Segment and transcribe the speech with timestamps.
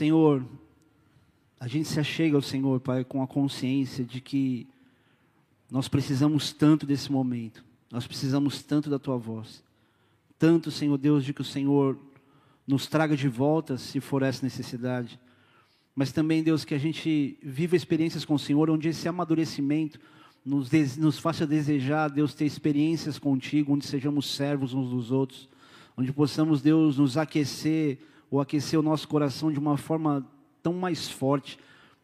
[0.00, 0.42] Senhor,
[1.60, 4.66] a gente se achega ao Senhor, Pai, com a consciência de que
[5.70, 7.62] nós precisamos tanto desse momento,
[7.92, 9.62] nós precisamos tanto da Tua voz,
[10.38, 11.98] tanto, Senhor Deus, de que o Senhor
[12.66, 15.20] nos traga de volta, se for essa necessidade,
[15.94, 20.00] mas também, Deus, que a gente viva experiências com o Senhor, onde esse amadurecimento
[20.42, 25.46] nos, nos faça desejar, Deus, ter experiências contigo, onde sejamos servos uns dos outros,
[25.94, 27.98] onde possamos, Deus, nos aquecer
[28.30, 30.26] ou aquecer o nosso coração de uma forma
[30.62, 31.58] tão mais forte,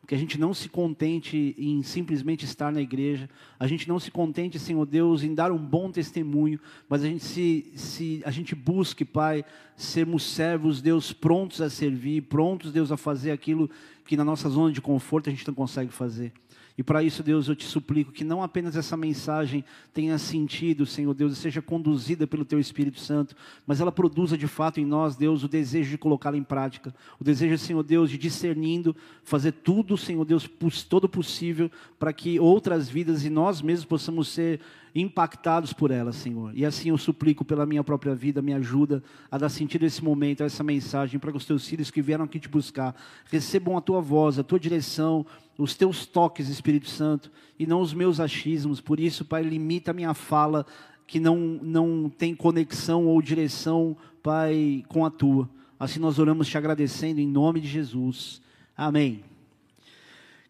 [0.06, 4.10] que a gente não se contente em simplesmente estar na igreja, a gente não se
[4.10, 8.54] contente, Senhor Deus, em dar um bom testemunho, mas a gente se, se a gente
[8.54, 9.44] busque, Pai,
[9.74, 13.68] sermos servos, Deus, prontos a servir, prontos, Deus, a fazer aquilo
[14.04, 16.32] que na nossa zona de conforto a gente não consegue fazer.
[16.78, 21.14] E para isso, Deus, eu te suplico que não apenas essa mensagem tenha sentido, Senhor
[21.14, 23.34] Deus, e seja conduzida pelo Teu Espírito Santo,
[23.66, 26.94] mas ela produza de fato em nós, Deus, o desejo de colocá-la em prática.
[27.18, 30.48] O desejo, Senhor Deus, de discernindo, fazer tudo, Senhor Deus,
[30.88, 34.60] todo possível para que outras vidas e nós mesmos possamos ser
[34.94, 36.52] impactados por ela, Senhor.
[36.54, 40.02] E assim eu suplico pela minha própria vida, me ajuda a dar sentido a esse
[40.02, 42.94] momento, a essa mensagem, para que os teus filhos que vieram aqui te buscar
[43.30, 45.26] recebam a tua voz, a tua direção,
[45.58, 48.80] os teus toques, Espírito Santo, e não os meus achismos.
[48.80, 50.66] Por isso, Pai, limita a minha fala
[51.06, 55.48] que não, não tem conexão ou direção, Pai, com a tua.
[55.78, 58.40] Assim nós oramos te agradecendo em nome de Jesus.
[58.76, 59.22] Amém.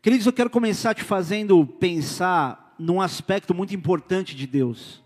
[0.01, 5.03] Queridos, eu quero começar te fazendo pensar num aspecto muito importante de Deus.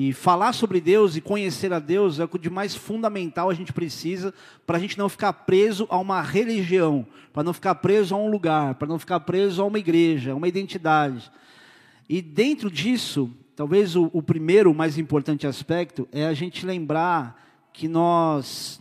[0.00, 3.72] E falar sobre Deus e conhecer a Deus é o de mais fundamental a gente
[3.72, 4.32] precisa
[4.64, 8.30] para a gente não ficar preso a uma religião, para não ficar preso a um
[8.30, 11.28] lugar, para não ficar preso a uma igreja, a uma identidade.
[12.08, 17.88] E dentro disso, talvez o, o primeiro, mais importante aspecto é a gente lembrar que
[17.88, 18.80] nós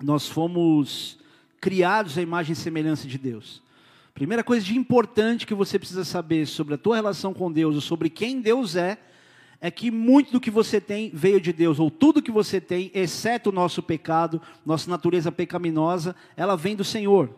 [0.00, 1.18] nós fomos
[1.60, 3.60] criados à imagem e semelhança de Deus.
[4.14, 7.80] Primeira coisa de importante que você precisa saber sobre a tua relação com Deus, ou
[7.80, 8.98] sobre quem Deus é,
[9.60, 12.90] é que muito do que você tem veio de Deus, ou tudo que você tem,
[12.94, 17.30] exceto o nosso pecado, nossa natureza pecaminosa, ela vem do Senhor.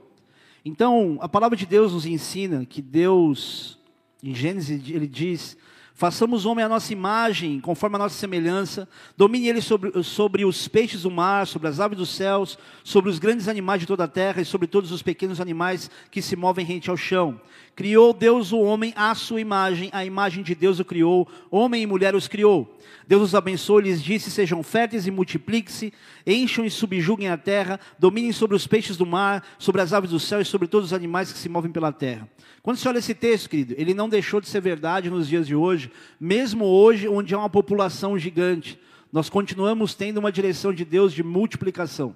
[0.64, 3.78] Então, a palavra de Deus nos ensina que Deus,
[4.22, 5.56] em Gênesis, ele diz
[6.00, 8.88] Façamos homem à nossa imagem, conforme a nossa semelhança.
[9.18, 13.18] Domine ele sobre, sobre os peixes do mar, sobre as aves dos céus, sobre os
[13.18, 16.64] grandes animais de toda a terra e sobre todos os pequenos animais que se movem
[16.64, 17.38] rente ao chão.
[17.74, 21.86] Criou Deus o homem à sua imagem, a imagem de Deus o criou, homem e
[21.86, 22.76] mulher os criou.
[23.06, 25.92] Deus os abençoou lhes disse: Sejam férteis e multipliquem-se,
[26.26, 30.20] encham e subjuguem a terra, dominem sobre os peixes do mar, sobre as aves do
[30.20, 32.28] céu e sobre todos os animais que se movem pela terra.
[32.62, 35.54] Quando você olha esse texto, querido, ele não deixou de ser verdade nos dias de
[35.54, 38.78] hoje, mesmo hoje, onde há uma população gigante,
[39.12, 42.14] nós continuamos tendo uma direção de Deus de multiplicação.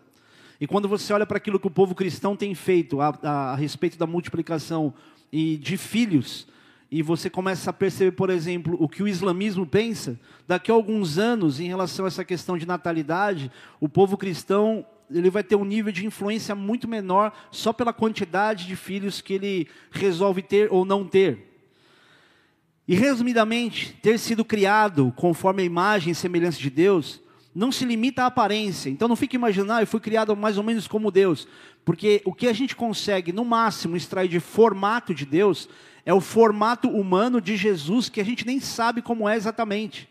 [0.60, 3.54] E quando você olha para aquilo que o povo cristão tem feito a, a, a
[3.56, 4.94] respeito da multiplicação
[5.36, 6.46] e de filhos,
[6.88, 11.18] e você começa a perceber, por exemplo, o que o islamismo pensa, daqui a alguns
[11.18, 13.50] anos, em relação a essa questão de natalidade,
[13.80, 18.64] o povo cristão ele vai ter um nível de influência muito menor só pela quantidade
[18.64, 21.66] de filhos que ele resolve ter ou não ter.
[22.86, 27.20] E resumidamente, ter sido criado conforme a imagem e semelhança de Deus,
[27.54, 28.88] não se limita à aparência.
[28.88, 31.48] Então não fique imaginando, ah, eu fui criado mais ou menos como Deus.
[31.84, 35.68] Porque o que a gente consegue, no máximo, extrair de formato de Deus,
[36.06, 40.08] é o formato humano de Jesus, que a gente nem sabe como é exatamente.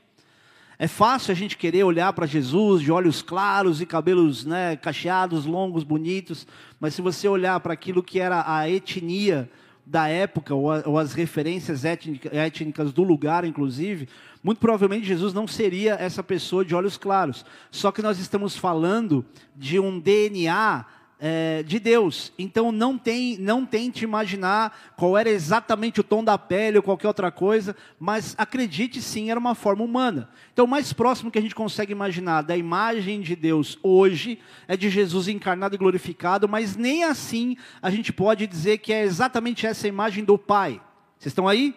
[0.78, 5.46] É fácil a gente querer olhar para Jesus de olhos claros e cabelos né, cacheados,
[5.46, 6.48] longos, bonitos,
[6.80, 9.50] mas se você olhar para aquilo que era a etnia
[9.86, 14.08] da época, ou, ou as referências étnica, étnicas do lugar, inclusive,
[14.42, 17.46] muito provavelmente Jesus não seria essa pessoa de olhos claros.
[17.70, 20.86] Só que nós estamos falando de um DNA
[21.26, 22.34] é, de Deus.
[22.38, 27.08] Então não tem, não tente imaginar qual era exatamente o tom da pele ou qualquer
[27.08, 30.30] outra coisa, mas acredite sim, era uma forma humana.
[30.52, 34.38] Então o mais próximo que a gente consegue imaginar da imagem de Deus hoje
[34.68, 39.04] é de Jesus encarnado e glorificado, mas nem assim a gente pode dizer que é
[39.04, 40.82] exatamente essa imagem do Pai.
[41.18, 41.74] Vocês estão aí?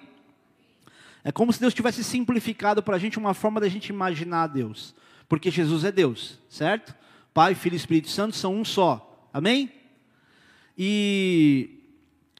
[1.22, 4.92] É como se Deus tivesse simplificado para a gente uma forma da gente imaginar Deus.
[5.28, 6.92] Porque Jesus é Deus, certo?
[7.32, 9.15] Pai, Filho e Espírito Santo são um só.
[9.36, 9.70] Amém?
[10.78, 11.68] E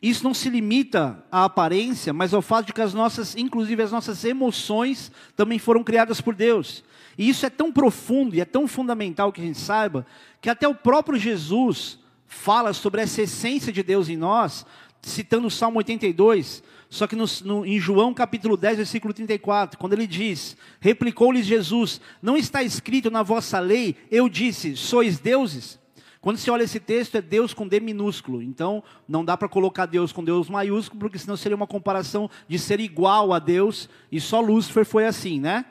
[0.01, 3.93] isso não se limita à aparência, mas ao fato de que as nossas, inclusive as
[3.93, 6.83] nossas emoções, também foram criadas por Deus.
[7.19, 10.07] E isso é tão profundo e é tão fundamental que a gente saiba,
[10.41, 14.65] que até o próprio Jesus fala sobre essa essência de Deus em nós,
[15.03, 19.93] citando o Salmo 82, só que no, no, em João capítulo 10, versículo 34, quando
[19.93, 25.79] ele diz: Replicou-lhes Jesus: Não está escrito na vossa lei, eu disse, sois deuses?
[26.27, 28.43] Quando você olha esse texto, é Deus com D minúsculo.
[28.43, 32.59] Então, não dá para colocar Deus com Deus maiúsculo, porque senão seria uma comparação de
[32.59, 35.65] ser igual a Deus, e só Lúcifer foi assim, né?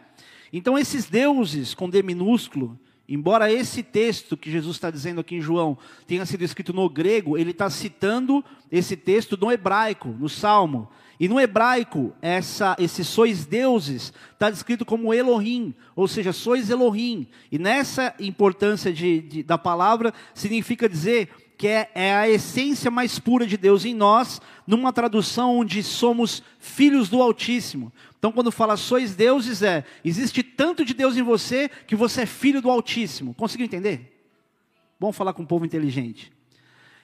[0.53, 5.41] Então, esses deuses com D minúsculo, embora esse texto que Jesus está dizendo aqui em
[5.41, 8.41] João tenha sido escrito no grego, ele está citando
[8.71, 10.89] esse texto no hebraico, no Salmo.
[11.19, 17.27] E no hebraico, essa, esses sois deuses está descrito como Elohim, ou seja, sois Elohim.
[17.51, 23.17] E nessa importância de, de, da palavra, significa dizer que é, é, a essência mais
[23.17, 27.93] pura de Deus em nós, numa tradução onde somos filhos do Altíssimo.
[28.19, 32.25] Então, quando fala sois deuses, é existe tanto de Deus em você que você é
[32.25, 33.33] filho do Altíssimo.
[33.33, 34.27] Conseguiu entender?
[34.99, 36.31] Vamos falar com um povo inteligente.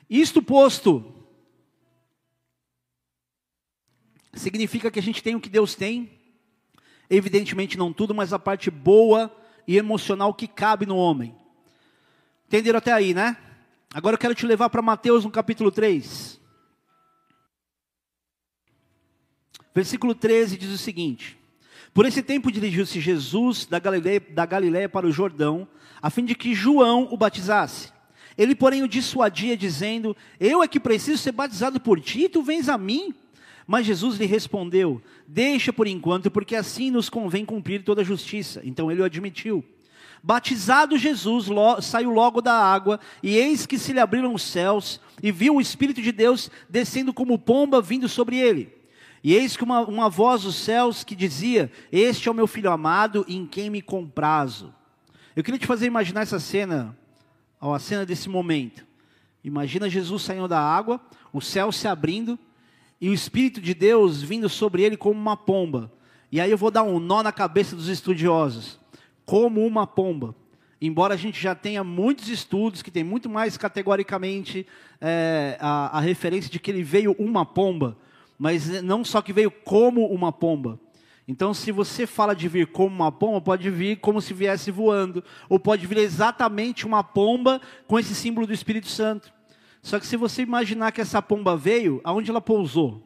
[0.09, 1.20] Isto posto,
[4.33, 6.11] significa que a gente tem o que Deus tem,
[7.09, 9.35] evidentemente não tudo, mas a parte boa
[9.67, 11.35] e emocional que cabe no homem.
[12.47, 13.37] Entenderam até aí, né?
[13.93, 16.39] Agora eu quero te levar para Mateus no capítulo 3.
[19.73, 21.37] Versículo 13 diz o seguinte:
[21.93, 25.67] Por esse tempo dirigiu-se Jesus da Galileia, da Galileia para o Jordão,
[26.01, 27.91] a fim de que João o batizasse.
[28.37, 32.41] Ele, porém, o dissuadia, dizendo: Eu é que preciso ser batizado por ti, e tu
[32.41, 33.13] vens a mim?
[33.71, 38.59] Mas Jesus lhe respondeu: Deixa por enquanto, porque assim nos convém cumprir toda a justiça.
[38.65, 39.63] Então ele o admitiu.
[40.21, 44.99] Batizado Jesus, lo, saiu logo da água, e eis que se lhe abriram os céus,
[45.23, 48.73] e viu o Espírito de Deus descendo como pomba vindo sobre ele.
[49.23, 52.69] E eis que uma, uma voz dos céus que dizia: Este é o meu filho
[52.69, 54.75] amado, em quem me comprazo.
[55.33, 56.93] Eu queria te fazer imaginar essa cena,
[57.61, 58.85] a cena desse momento.
[59.41, 60.99] Imagina Jesus saindo da água,
[61.31, 62.37] o céu se abrindo,
[63.01, 65.91] e o Espírito de Deus vindo sobre ele como uma pomba.
[66.31, 68.79] E aí eu vou dar um nó na cabeça dos estudiosos.
[69.25, 70.35] Como uma pomba.
[70.79, 74.65] Embora a gente já tenha muitos estudos que tem muito mais categoricamente
[74.99, 77.97] é, a, a referência de que ele veio uma pomba,
[78.37, 80.79] mas não só que veio como uma pomba.
[81.27, 85.23] Então, se você fala de vir como uma pomba, pode vir como se viesse voando,
[85.47, 89.31] ou pode vir exatamente uma pomba com esse símbolo do Espírito Santo.
[89.81, 93.01] Só que se você imaginar que essa pomba veio, aonde ela pousou?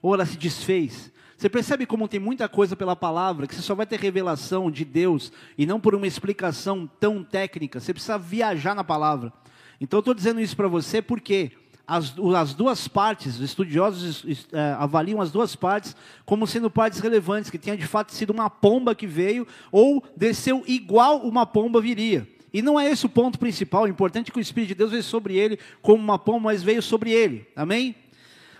[0.00, 1.12] Ou ela se desfez?
[1.36, 4.84] Você percebe como tem muita coisa pela palavra, que você só vai ter revelação de
[4.84, 7.78] Deus, e não por uma explicação tão técnica.
[7.78, 9.32] Você precisa viajar na palavra.
[9.80, 11.52] Então estou dizendo isso para você porque
[11.86, 15.96] as, as, duas partes, os estudiosos é, avaliam as duas partes
[16.26, 20.62] como sendo partes relevantes, que tenha de fato sido uma pomba que veio, ou desceu
[20.66, 22.28] igual uma pomba viria.
[22.52, 24.90] E não é esse o ponto principal, o importante é que o Espírito de Deus
[24.90, 27.46] veio sobre ele como uma pomba, mas veio sobre ele.
[27.54, 27.94] Amém?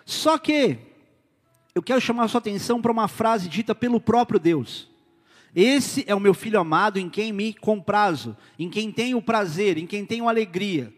[0.05, 0.79] Só que
[1.75, 4.88] eu quero chamar a sua atenção para uma frase dita pelo próprio Deus.
[5.55, 9.87] Esse é o meu filho amado em quem me comprazo, em quem tenho prazer, em
[9.87, 10.93] quem tenho alegria.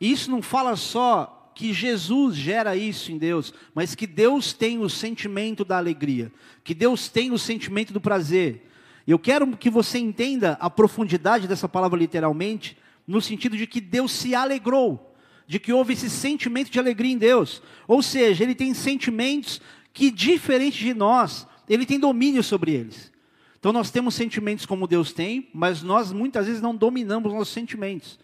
[0.00, 4.78] E isso não fala só que Jesus gera isso em Deus, mas que Deus tem
[4.78, 6.32] o sentimento da alegria,
[6.64, 8.69] que Deus tem o sentimento do prazer,
[9.10, 12.76] eu quero que você entenda a profundidade dessa palavra literalmente,
[13.06, 15.14] no sentido de que Deus se alegrou,
[15.46, 17.62] de que houve esse sentimento de alegria em Deus.
[17.88, 19.60] Ou seja, ele tem sentimentos
[19.92, 23.10] que, diferente de nós, ele tem domínio sobre eles.
[23.58, 28.18] Então nós temos sentimentos como Deus tem, mas nós muitas vezes não dominamos nossos sentimentos.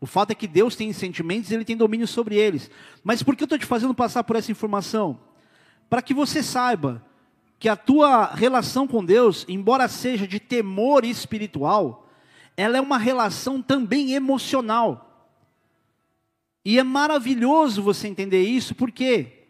[0.00, 2.70] O fato é que Deus tem sentimentos e ele tem domínio sobre eles.
[3.02, 5.18] Mas por que eu estou te fazendo passar por essa informação?
[5.90, 7.04] Para que você saiba
[7.58, 12.08] que a tua relação com Deus, embora seja de temor espiritual,
[12.56, 15.28] ela é uma relação também emocional.
[16.64, 19.44] E é maravilhoso você entender isso, porque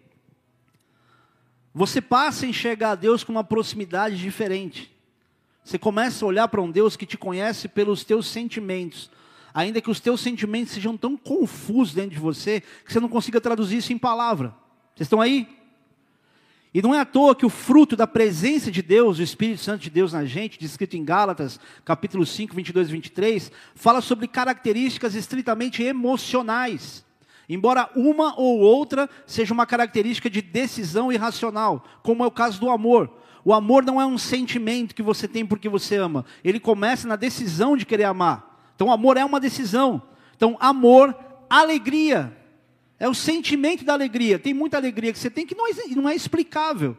[1.75, 4.91] você passa a enxergar a Deus com uma proximidade diferente.
[5.63, 9.11] Você começa a olhar para um Deus que te conhece pelos teus sentimentos,
[9.53, 13.41] ainda que os teus sentimentos sejam tão confusos dentro de você que você não consiga
[13.41, 14.55] traduzir isso em palavra.
[14.95, 15.58] Vocês estão aí?
[16.73, 19.83] E não é à toa que o fruto da presença de Deus, o Espírito Santo
[19.83, 25.15] de Deus na gente, descrito em Gálatas, capítulo 5, 22 e 23, fala sobre características
[25.15, 27.05] estritamente emocionais.
[27.49, 32.69] Embora uma ou outra seja uma característica de decisão irracional, como é o caso do
[32.69, 33.11] amor.
[33.43, 37.17] O amor não é um sentimento que você tem porque você ama, ele começa na
[37.17, 38.61] decisão de querer amar.
[38.75, 40.03] Então, amor é uma decisão.
[40.37, 41.17] Então, amor,
[41.49, 42.37] alegria,
[42.99, 44.39] é o sentimento da alegria.
[44.39, 46.97] Tem muita alegria que você tem que não é, não é explicável.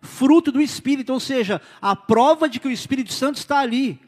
[0.00, 4.00] Fruto do Espírito, ou seja, a prova de que o Espírito Santo está ali.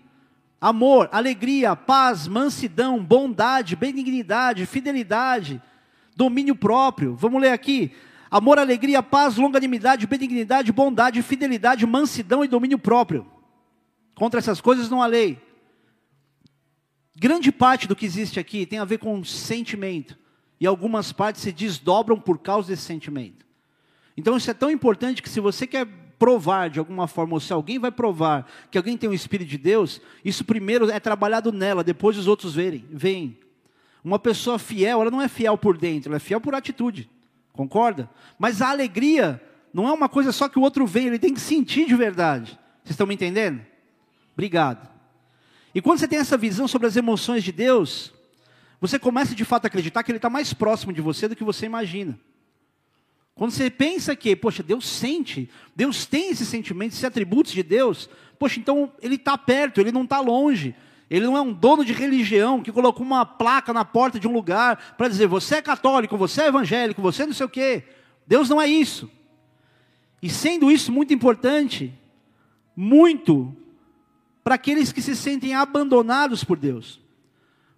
[0.60, 5.60] Amor, alegria, paz, mansidão, bondade, benignidade, fidelidade,
[6.14, 7.16] domínio próprio.
[7.16, 7.92] Vamos ler aqui.
[8.30, 13.26] Amor, alegria, paz, longanimidade, benignidade, bondade, fidelidade, mansidão e domínio próprio.
[14.14, 15.40] Contra essas coisas não há lei.
[17.16, 20.16] Grande parte do que existe aqui tem a ver com sentimento.
[20.60, 23.46] E algumas partes se desdobram por causa desse sentimento.
[24.16, 25.86] Então isso é tão importante que se você quer
[26.18, 29.56] provar de alguma forma, ou se alguém vai provar que alguém tem o Espírito de
[29.56, 33.38] Deus, isso primeiro é trabalhado nela, depois os outros verem, veem.
[34.04, 37.08] Uma pessoa fiel, ela não é fiel por dentro, ela é fiel por atitude.
[37.54, 38.10] Concorda?
[38.38, 41.40] Mas a alegria não é uma coisa só que o outro vem, ele tem que
[41.40, 42.58] sentir de verdade.
[42.82, 43.64] Vocês estão me entendendo?
[44.34, 44.88] Obrigado.
[45.74, 48.12] E quando você tem essa visão sobre as emoções de Deus,
[48.80, 51.44] você começa de fato a acreditar que Ele está mais próximo de você do que
[51.44, 52.18] você imagina.
[53.34, 58.08] Quando você pensa que, poxa, Deus sente, Deus tem esses sentimentos, esses atributos de Deus,
[58.38, 60.74] poxa, então Ele está perto, Ele não está longe.
[61.10, 64.32] Ele não é um dono de religião que colocou uma placa na porta de um
[64.32, 67.82] lugar para dizer você é católico, você é evangélico, você não sei o quê.
[68.26, 69.10] Deus não é isso.
[70.22, 71.92] E sendo isso muito importante,
[72.76, 73.54] muito
[74.44, 77.00] para aqueles que se sentem abandonados por Deus,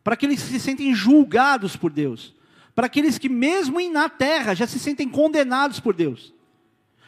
[0.03, 2.35] para aqueles que se sentem julgados por Deus,
[2.75, 6.33] para aqueles que, mesmo na terra, já se sentem condenados por Deus.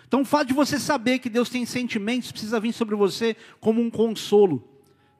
[0.06, 3.80] Então, o fato de você saber que Deus tem sentimentos precisa vir sobre você como
[3.80, 4.62] um consolo,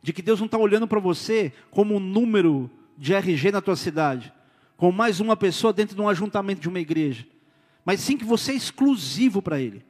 [0.02, 3.74] de que Deus não está olhando para você como um número de RG na tua
[3.74, 4.32] cidade,
[4.76, 7.26] como mais uma pessoa dentro de um ajuntamento de uma igreja,
[7.84, 9.84] mas sim que você é exclusivo para Ele.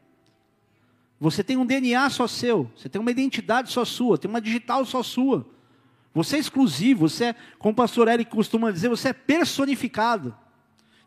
[1.20, 4.84] Você tem um DNA só seu, você tem uma identidade só sua, tem uma digital
[4.84, 5.46] só sua.
[6.14, 10.34] Você é exclusivo, você é, como o pastor Eric costuma dizer, você é personificado.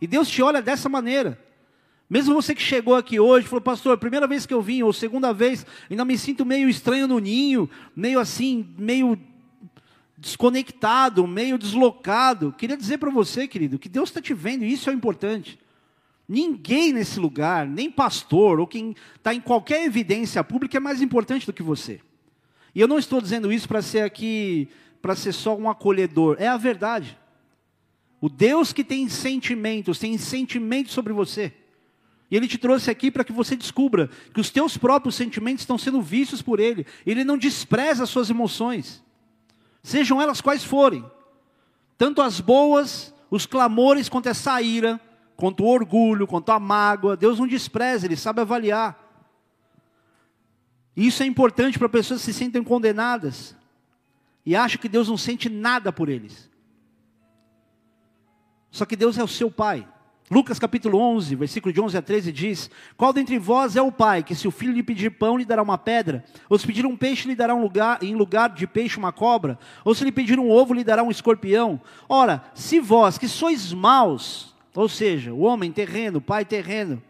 [0.02, 1.42] E Deus te olha dessa maneira.
[2.10, 5.34] Mesmo você que chegou aqui hoje, falou, pastor, primeira vez que eu vim, ou segunda
[5.34, 9.18] vez, ainda me sinto meio estranho no ninho, meio assim, meio
[10.18, 12.54] desconectado, meio deslocado.
[12.58, 15.60] Queria dizer para você, querido, que Deus está te vendo, e isso é importante.
[16.28, 21.46] Ninguém nesse lugar, nem pastor, ou quem está em qualquer evidência pública, é mais importante
[21.46, 22.02] do que você.
[22.76, 24.70] E eu não estou dizendo isso para ser aqui,
[25.02, 27.18] para ser só um acolhedor, é a verdade.
[28.20, 31.54] O Deus que tem sentimentos, tem sentimentos sobre você.
[32.30, 35.78] E Ele te trouxe aqui para que você descubra que os teus próprios sentimentos estão
[35.78, 36.86] sendo vistos por Ele.
[37.06, 39.04] Ele não despreza as suas emoções,
[39.82, 41.06] sejam elas quais forem.
[41.98, 45.00] Tanto as boas, os clamores, quanto essa ira,
[45.36, 47.16] quanto o orgulho, quanto a mágoa.
[47.18, 49.04] Deus não despreza, Ele sabe avaliar.
[50.96, 53.56] E isso é importante para pessoas que se sentem condenadas
[54.48, 56.50] e acham que Deus não sente nada por eles.
[58.72, 59.86] Só que Deus é o seu Pai.
[60.32, 64.24] Lucas capítulo 11, versículo de 11 a 13 diz: Qual dentre vós é o pai
[64.24, 66.24] que, se o filho lhe pedir pão, lhe dará uma pedra?
[66.50, 69.58] Ou se pedir um peixe, lhe dará um lugar, em lugar de peixe uma cobra?
[69.86, 71.80] Ou se lhe pedir um ovo, lhe dará um escorpião?
[72.08, 77.02] Ora, se vós, que sois maus, ou seja, o homem terreno, o pai terreno,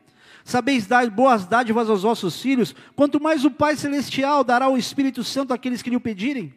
[0.44, 5.24] sabeis dar boas dádivas aos vossos filhos, quanto mais o Pai Celestial dará o Espírito
[5.24, 6.53] Santo àqueles que lhe o pedirem?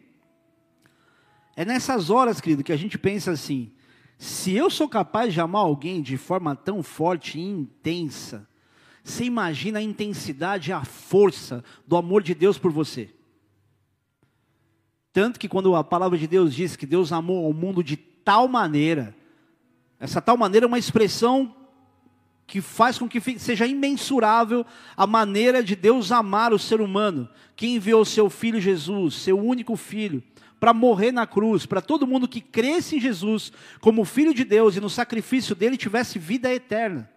[1.55, 3.71] É nessas horas, querido, que a gente pensa assim:
[4.17, 8.47] se eu sou capaz de amar alguém de forma tão forte e intensa,
[9.03, 13.09] você imagina a intensidade e a força do amor de Deus por você.
[15.11, 18.47] Tanto que quando a palavra de Deus diz que Deus amou o mundo de tal
[18.47, 19.15] maneira,
[19.99, 21.55] essa tal maneira é uma expressão
[22.47, 24.65] que faz com que seja imensurável
[24.95, 29.75] a maneira de Deus amar o ser humano, que enviou seu filho Jesus, seu único
[29.75, 30.21] filho,
[30.61, 34.75] para morrer na cruz, para todo mundo que cresce em Jesus como filho de Deus
[34.75, 37.09] e no sacrifício dele tivesse vida eterna.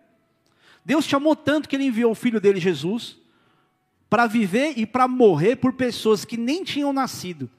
[0.82, 3.18] Deus te amou tanto que ele enviou o filho dele, Jesus,
[4.08, 7.50] para viver e para morrer por pessoas que nem tinham nascido.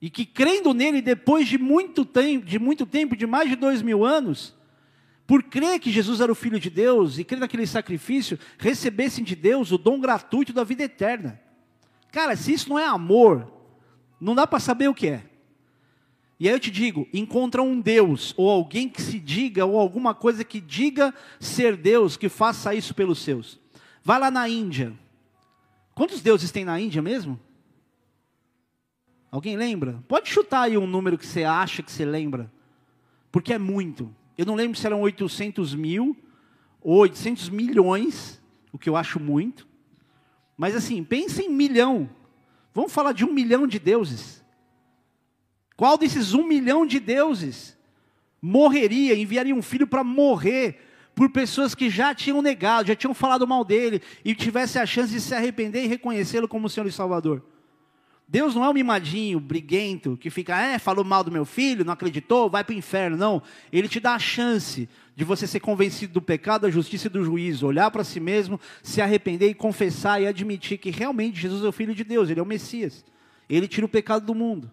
[0.00, 3.82] E que crendo nele depois de muito tempo, de muito tempo, de mais de dois
[3.82, 4.56] mil anos,
[5.26, 9.36] por crer que Jesus era o Filho de Deus e crer naquele sacrifício, recebessem de
[9.36, 11.38] Deus o dom gratuito da vida eterna.
[12.10, 13.60] Cara, se isso não é amor,
[14.22, 15.24] não dá para saber o que é.
[16.38, 20.14] E aí eu te digo: encontra um Deus, ou alguém que se diga, ou alguma
[20.14, 23.60] coisa que diga ser Deus, que faça isso pelos seus.
[24.04, 24.92] Vai lá na Índia.
[25.94, 27.38] Quantos deuses tem na Índia mesmo?
[29.30, 30.02] Alguém lembra?
[30.06, 32.52] Pode chutar aí um número que você acha que você lembra.
[33.32, 34.14] Porque é muito.
[34.38, 36.16] Eu não lembro se eram 800 mil
[36.80, 38.40] ou 800 milhões,
[38.72, 39.66] o que eu acho muito.
[40.56, 42.08] Mas assim, pensa em milhão.
[42.74, 44.42] Vamos falar de um milhão de deuses.
[45.76, 47.76] Qual desses um milhão de deuses
[48.40, 50.80] morreria, enviaria um filho para morrer
[51.14, 55.12] por pessoas que já tinham negado, já tinham falado mal dele e tivesse a chance
[55.12, 57.42] de se arrepender e reconhecê-lo como Senhor e Salvador?
[58.32, 61.92] Deus não é um mimadinho, briguento, que fica, é, falou mal do meu filho, não
[61.92, 63.14] acreditou, vai para o inferno.
[63.14, 63.42] Não.
[63.70, 67.22] Ele te dá a chance de você ser convencido do pecado, da justiça e do
[67.22, 71.68] juízo, olhar para si mesmo, se arrepender e confessar e admitir que realmente Jesus é
[71.68, 73.04] o Filho de Deus, Ele é o Messias.
[73.50, 74.72] Ele tira o pecado do mundo.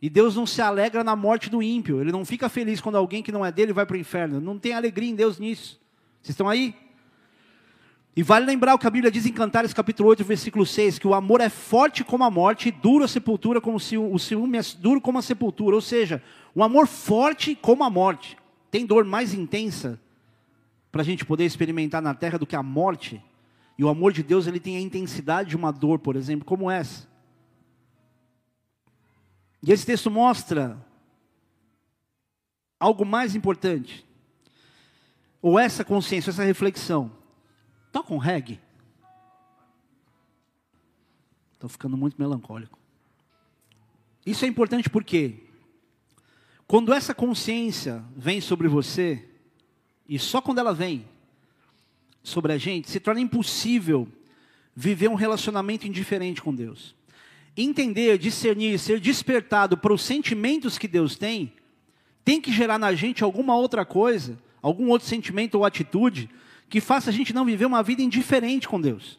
[0.00, 2.00] E Deus não se alegra na morte do ímpio.
[2.00, 4.40] Ele não fica feliz quando alguém que não é dele vai para o inferno.
[4.40, 5.80] Não tem alegria em Deus nisso.
[6.22, 6.72] Vocês estão aí?
[8.14, 11.06] E vale lembrar o que a Bíblia diz em Cantares capítulo 8, versículo 6, que
[11.06, 14.58] o amor é forte como a morte e duro a sepultura, como se o ciúme
[14.58, 15.74] é duro como a sepultura.
[15.74, 16.22] Ou seja,
[16.54, 18.36] um amor forte como a morte.
[18.70, 19.98] Tem dor mais intensa
[20.90, 23.22] para a gente poder experimentar na terra do que a morte?
[23.78, 26.70] E o amor de Deus ele tem a intensidade de uma dor, por exemplo, como
[26.70, 27.08] essa.
[29.62, 30.76] E esse texto mostra
[32.78, 34.06] algo mais importante.
[35.40, 37.21] Ou essa consciência, essa reflexão.
[37.92, 38.58] Toca um reggae.
[41.52, 42.78] Estou ficando muito melancólico.
[44.26, 45.44] Isso é importante porque
[46.66, 49.28] quando essa consciência vem sobre você,
[50.08, 51.06] e só quando ela vem
[52.22, 54.08] sobre a gente, se torna impossível
[54.74, 56.94] viver um relacionamento indiferente com Deus
[57.56, 61.52] entender, discernir, ser despertado para os sentimentos que Deus tem,
[62.24, 66.30] tem que gerar na gente alguma outra coisa, algum outro sentimento ou atitude
[66.72, 69.18] que faça a gente não viver uma vida indiferente com Deus.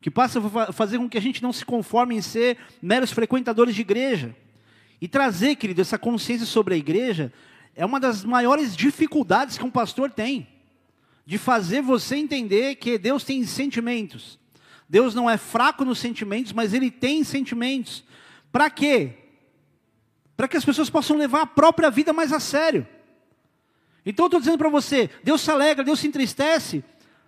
[0.00, 0.40] Que possa
[0.72, 4.32] fazer com que a gente não se conforme em ser meros frequentadores de igreja.
[5.00, 7.32] E trazer, querido, essa consciência sobre a igreja
[7.74, 10.46] é uma das maiores dificuldades que um pastor tem.
[11.26, 14.38] De fazer você entender que Deus tem sentimentos.
[14.88, 18.04] Deus não é fraco nos sentimentos, mas ele tem sentimentos.
[18.52, 19.14] Para quê?
[20.36, 22.86] Para que as pessoas possam levar a própria vida mais a sério.
[24.08, 26.82] Então eu estou dizendo para você, Deus se alegra, Deus se entristece.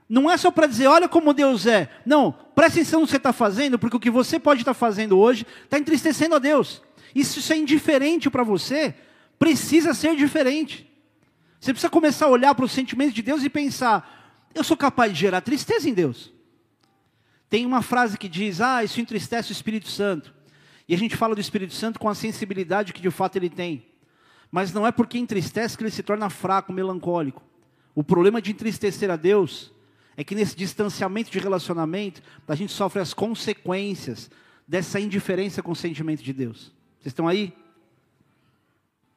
[0.08, 1.90] Não é só para dizer, olha como Deus é.
[2.06, 4.78] Não, presta atenção no que você está fazendo, porque o que você pode estar tá
[4.78, 6.80] fazendo hoje está entristecendo a Deus.
[7.14, 8.94] E se isso é indiferente para você,
[9.38, 10.90] precisa ser diferente.
[11.60, 15.12] Você precisa começar a olhar para os sentimentos de Deus e pensar: eu sou capaz
[15.12, 16.32] de gerar tristeza em Deus.
[17.50, 20.34] Tem uma frase que diz: Ah, isso entristece o Espírito Santo.
[20.88, 23.89] E a gente fala do Espírito Santo com a sensibilidade que de fato ele tem.
[24.50, 27.42] Mas não é porque entristece que ele se torna fraco, melancólico.
[27.94, 29.72] O problema de entristecer a Deus
[30.16, 34.30] é que nesse distanciamento de relacionamento, a gente sofre as consequências
[34.66, 36.72] dessa indiferença com o sentimento de Deus.
[36.98, 37.52] Vocês estão aí?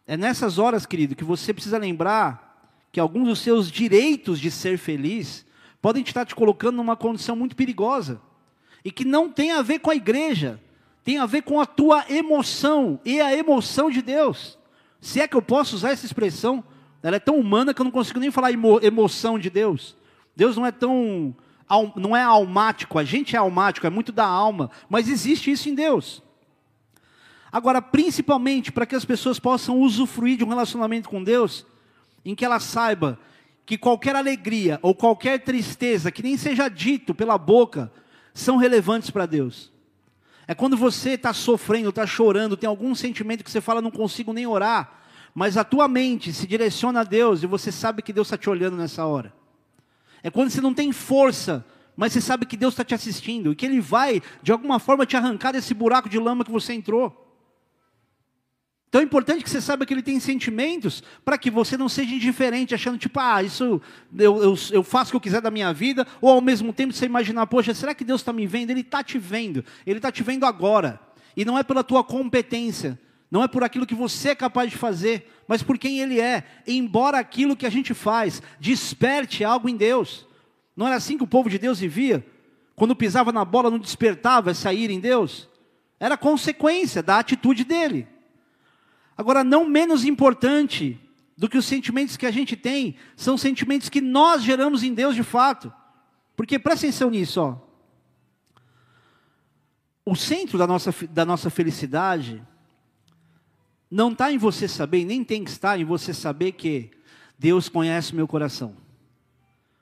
[0.05, 4.77] É nessas horas, querido, que você precisa lembrar que alguns dos seus direitos de ser
[4.77, 5.45] feliz
[5.81, 8.21] podem estar te colocando numa condição muito perigosa.
[8.85, 10.61] E que não tem a ver com a igreja,
[11.03, 14.57] tem a ver com a tua emoção e a emoção de Deus.
[15.03, 16.63] Se é que eu posso usar essa expressão,
[17.01, 19.97] ela é tão humana que eu não consigo nem falar emo emoção de Deus.
[20.33, 21.35] Deus não é tão
[21.97, 25.75] não é almático, a gente é almático, é muito da alma, mas existe isso em
[25.75, 26.23] Deus.
[27.51, 31.65] Agora, principalmente para que as pessoas possam usufruir de um relacionamento com Deus,
[32.23, 33.19] em que ela saiba
[33.65, 37.91] que qualquer alegria ou qualquer tristeza que nem seja dito pela boca
[38.33, 39.72] são relevantes para Deus.
[40.47, 44.33] É quando você está sofrendo, está chorando, tem algum sentimento que você fala, não consigo
[44.33, 45.01] nem orar,
[45.33, 48.49] mas a tua mente se direciona a Deus e você sabe que Deus está te
[48.49, 49.33] olhando nessa hora.
[50.21, 53.55] É quando você não tem força, mas você sabe que Deus está te assistindo e
[53.55, 57.22] que Ele vai, de alguma forma, te arrancar desse buraco de lama que você entrou.
[58.93, 62.13] Então é importante que você saiba que ele tem sentimentos para que você não seja
[62.13, 63.81] indiferente, achando tipo, ah, isso
[64.15, 66.93] eu, eu, eu, faço o que eu quiser da minha vida, ou ao mesmo tempo
[66.93, 68.69] você imaginar, poxa, será que Deus está me vendo?
[68.69, 70.99] Ele está te vendo, Ele está te vendo agora.
[71.35, 72.99] E não é pela tua competência,
[73.31, 76.43] não é por aquilo que você é capaz de fazer, mas por quem Ele é.
[76.67, 80.27] Embora aquilo que a gente faz desperte algo em Deus.
[80.77, 82.23] Não era assim que o povo de Deus vivia?
[82.75, 85.49] Quando pisava na bola, não despertava essa ira em Deus?
[85.99, 88.12] Era consequência da atitude dele.
[89.17, 90.99] Agora, não menos importante
[91.37, 95.15] do que os sentimentos que a gente tem, são sentimentos que nós geramos em Deus
[95.15, 95.73] de fato.
[96.35, 97.57] Porque presta atenção nisso, ó.
[100.05, 102.41] O centro da nossa, da nossa felicidade
[103.89, 106.91] não está em você saber, nem tem que estar em você saber que
[107.37, 108.75] Deus conhece meu coração.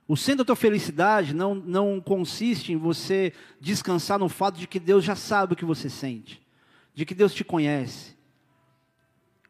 [0.08, 4.80] O centro da tua felicidade não, não consiste em você descansar no fato de que
[4.80, 6.46] Deus já sabe o que você sente,
[6.94, 8.16] de que Deus te conhece,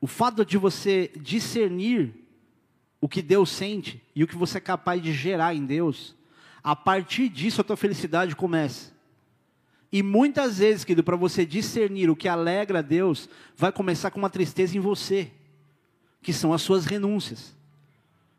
[0.02, 2.12] o fato de você discernir
[3.00, 6.16] o que Deus sente e o que você é capaz de gerar em Deus,
[6.64, 8.92] a partir disso a tua felicidade começa.
[9.92, 14.18] E muitas vezes, querido, para você discernir o que alegra a Deus, vai começar com
[14.18, 15.30] uma tristeza em você,
[16.22, 17.56] que são as suas renúncias.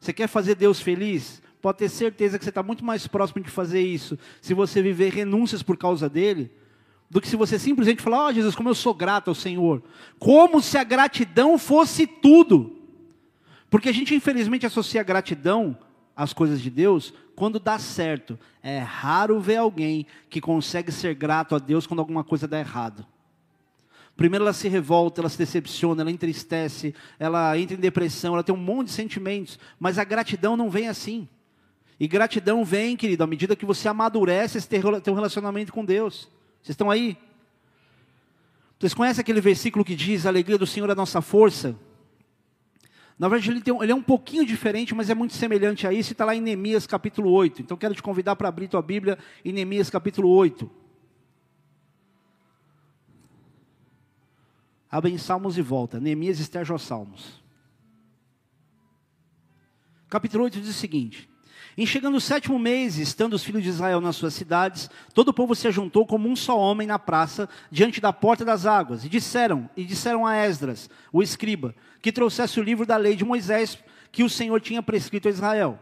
[0.01, 1.41] Você quer fazer Deus feliz?
[1.61, 5.13] Pode ter certeza que você está muito mais próximo de fazer isso se você viver
[5.13, 6.51] renúncias por causa dele,
[7.13, 9.83] do que se você simplesmente falar, ó oh, Jesus, como eu sou grato ao Senhor.
[10.19, 12.75] Como se a gratidão fosse tudo.
[13.69, 15.77] Porque a gente infelizmente associa a gratidão
[16.17, 18.39] às coisas de Deus quando dá certo.
[18.63, 23.07] É raro ver alguém que consegue ser grato a Deus quando alguma coisa dá errado.
[24.17, 28.55] Primeiro ela se revolta, ela se decepciona, ela entristece, ela entra em depressão, ela tem
[28.55, 31.29] um monte de sentimentos, mas a gratidão não vem assim.
[32.01, 36.31] E gratidão vem, querido, à medida que você amadurece esse teu relacionamento com Deus.
[36.63, 37.19] Vocês estão aí?
[38.79, 41.77] Vocês conhecem aquele versículo que diz: A alegria do Senhor é a nossa força?
[43.19, 46.11] Na verdade, ele, tem, ele é um pouquinho diferente, mas é muito semelhante a isso,
[46.11, 47.63] e está lá em Neemias capítulo 8.
[47.63, 50.71] Então, quero te convidar para abrir tua Bíblia em Neemias capítulo 8.
[54.91, 55.99] Abre em Salmos e volta.
[55.99, 57.43] Neemias esteja aos Salmos.
[60.09, 61.32] Capítulo 8 diz o seguinte:
[61.77, 65.35] em chegando o sétimo mês, estando os filhos de Israel nas suas cidades, todo o
[65.35, 69.09] povo se ajuntou como um só homem na praça, diante da porta das águas, e
[69.09, 73.79] disseram, e disseram a Esdras, o escriba, que trouxesse o livro da lei de Moisés,
[74.11, 75.79] que o Senhor tinha prescrito a Israel.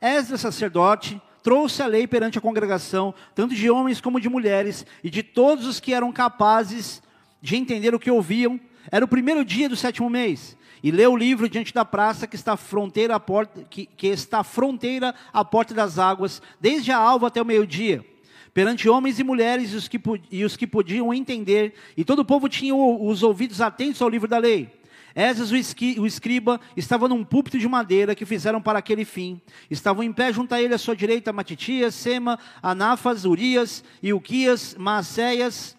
[0.00, 5.10] Esdras, sacerdote, trouxe a lei perante a congregação, tanto de homens como de mulheres, e
[5.10, 7.02] de todos os que eram capazes
[7.40, 8.60] de entender o que ouviam.
[8.90, 12.34] Era o primeiro dia do sétimo mês e lê o livro diante da praça que
[12.34, 17.28] está fronteira à porta, que, que está fronteira à porta das águas, desde a alva
[17.28, 18.04] até o meio-dia,
[18.52, 22.24] perante homens e mulheres e os, que, e os que podiam entender, e todo o
[22.24, 24.70] povo tinha os ouvidos atentos ao livro da lei.
[25.14, 29.42] Esas, o escriba, estava num púlpito de madeira que fizeram para aquele fim.
[29.70, 35.76] Estavam em pé junto a ele à sua direita Matitias, Sema, Anafas, Urias, Ilquias, Maacéias,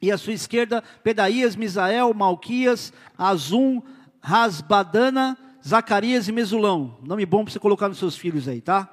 [0.00, 3.82] e à sua esquerda Pedaías, Misael, Malquias, Azum,
[4.24, 6.96] Rasbadana, Zacarias e Mesulão.
[7.02, 8.88] Nome bom para você colocar nos seus filhos aí, tá?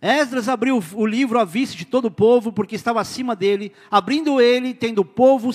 [0.00, 3.72] Esdras abriu o livro à vista de todo o povo, porque estava acima dele.
[3.90, 5.50] Abrindo ele, tendo o povo,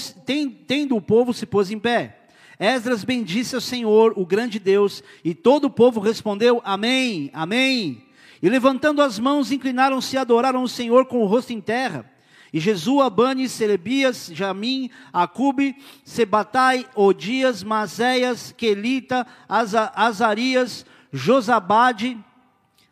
[0.68, 2.18] tendo o povo se pôs em pé.
[2.60, 8.04] Esdras bendisse ao Senhor, o grande Deus, e todo o povo respondeu: Amém, Amém.
[8.42, 12.12] E levantando as mãos, inclinaram-se e adoraram o Senhor com o rosto em terra.
[12.54, 22.18] E Jesua, Bani, Serebias, Jamim, Acube, Sebatai, Odias, Mazéias, Quelita, Azarias, Josabade,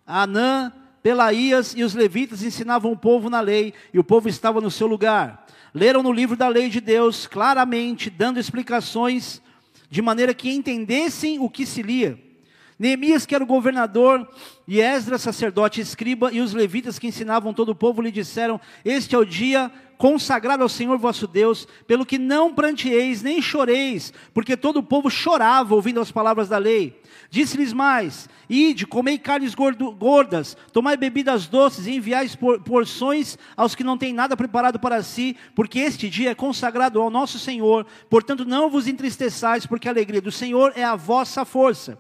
[0.08, 0.72] Anã,
[1.04, 4.88] Pelaías e os levitas ensinavam o povo na lei, e o povo estava no seu
[4.88, 5.46] lugar.
[5.74, 9.42] Leram no livro da lei de Deus claramente, dando explicações,
[9.90, 12.29] de maneira que entendessem o que se lia.
[12.80, 14.26] Neemias, que era o governador,
[14.66, 19.16] e Esdras, sacerdote escriba, e os levitas que ensinavam todo o povo, lhe disseram: Este
[19.16, 24.56] é o dia consagrado ao Senhor vosso Deus, pelo que não pranteeis nem choreis, porque
[24.56, 27.02] todo o povo chorava ouvindo as palavras da lei.
[27.30, 33.98] Disse-lhes mais: Ide, comei carnes gordas, tomai bebidas doces e enviais porções aos que não
[33.98, 37.86] têm nada preparado para si, porque este dia é consagrado ao nosso Senhor.
[38.10, 42.00] Portanto, não vos entristeçais, porque a alegria do Senhor é a vossa força.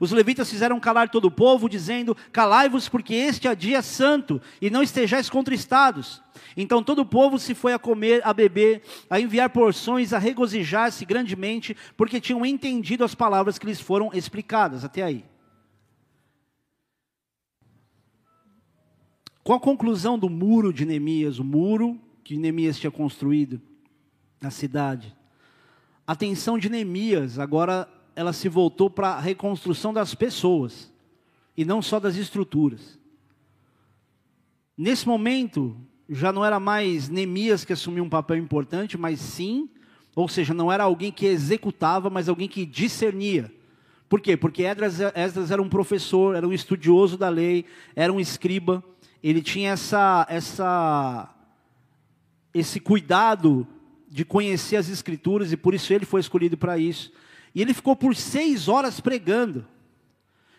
[0.00, 4.70] Os levitas fizeram calar todo o povo, dizendo: Calai-vos, porque este é dia santo, e
[4.70, 6.22] não estejais contristados.
[6.56, 11.04] Então todo o povo se foi a comer, a beber, a enviar porções, a regozijar-se
[11.04, 14.84] grandemente, porque tinham entendido as palavras que lhes foram explicadas.
[14.84, 15.24] Até aí.
[19.42, 23.60] Com a conclusão do muro de Neemias, o muro que Neemias tinha construído
[24.40, 25.16] na cidade,
[26.06, 30.92] a atenção de Neemias agora ela se voltou para a reconstrução das pessoas
[31.56, 32.98] e não só das estruturas.
[34.76, 35.76] Nesse momento,
[36.08, 39.70] já não era mais Neemias que assumiu um papel importante, mas sim,
[40.16, 43.54] ou seja, não era alguém que executava, mas alguém que discernia.
[44.08, 44.36] Por quê?
[44.36, 48.82] Porque Esdras, Esdras era um professor, era um estudioso da lei, era um escriba,
[49.22, 51.32] ele tinha essa, essa,
[52.52, 53.64] esse cuidado
[54.10, 57.12] de conhecer as escrituras e por isso ele foi escolhido para isso.
[57.54, 59.66] E ele ficou por seis horas pregando.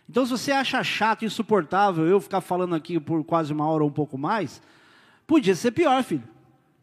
[0.09, 3.89] Então, se você acha chato, insuportável eu ficar falando aqui por quase uma hora ou
[3.89, 4.61] um pouco mais,
[5.27, 6.27] podia ser pior, filho.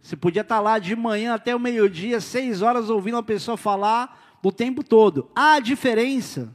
[0.01, 4.39] Você podia estar lá de manhã até o meio-dia, seis horas, ouvindo uma pessoa falar
[4.47, 5.29] o tempo todo.
[5.35, 6.55] A diferença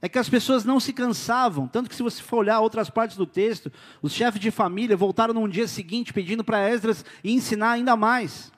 [0.00, 1.66] é que as pessoas não se cansavam.
[1.66, 5.34] Tanto que, se você for olhar outras partes do texto, os chefes de família voltaram
[5.34, 8.52] no dia seguinte pedindo para Esdras ensinar ainda mais.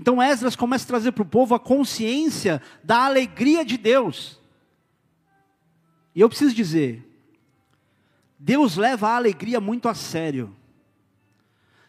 [0.00, 4.40] Então Esdras começa a trazer para o povo a consciência da alegria de Deus.
[6.14, 7.06] E eu preciso dizer,
[8.38, 10.56] Deus leva a alegria muito a sério.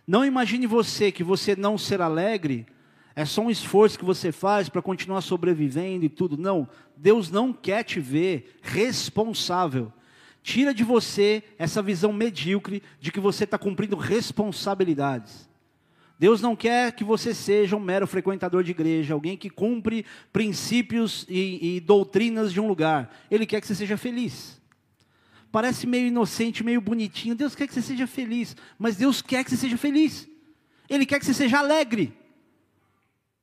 [0.05, 2.67] Não imagine você que você não ser alegre
[3.15, 6.37] é só um esforço que você faz para continuar sobrevivendo e tudo.
[6.37, 9.89] Não, Deus não quer te ver responsável.
[10.43, 15.49] Tira de você essa visão medíocre de que você está cumprindo responsabilidades.
[16.21, 21.25] Deus não quer que você seja um mero frequentador de igreja, alguém que cumpre princípios
[21.27, 23.11] e, e doutrinas de um lugar.
[23.31, 24.61] Ele quer que você seja feliz.
[25.51, 27.33] Parece meio inocente, meio bonitinho.
[27.33, 30.29] Deus quer que você seja feliz, mas Deus quer que você seja feliz.
[30.87, 32.13] Ele quer que você seja alegre.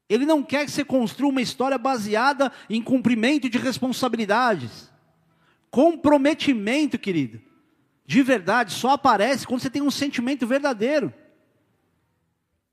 [0.08, 4.88] Ele não quer que você construa uma história baseada em cumprimento de responsabilidades.
[5.68, 7.40] Comprometimento, querido,
[8.06, 11.12] de verdade, só aparece quando você tem um sentimento verdadeiro.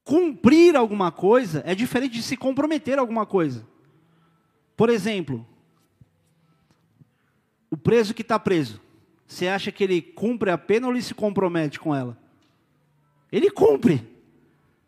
[0.05, 3.65] Cumprir alguma coisa é diferente de se comprometer a alguma coisa.
[4.77, 5.45] Por exemplo,
[7.71, 8.79] o preso que está preso,
[9.25, 12.15] você acha que ele cumpre a pena ou ele se compromete com ela?
[13.31, 14.07] Ele cumpre.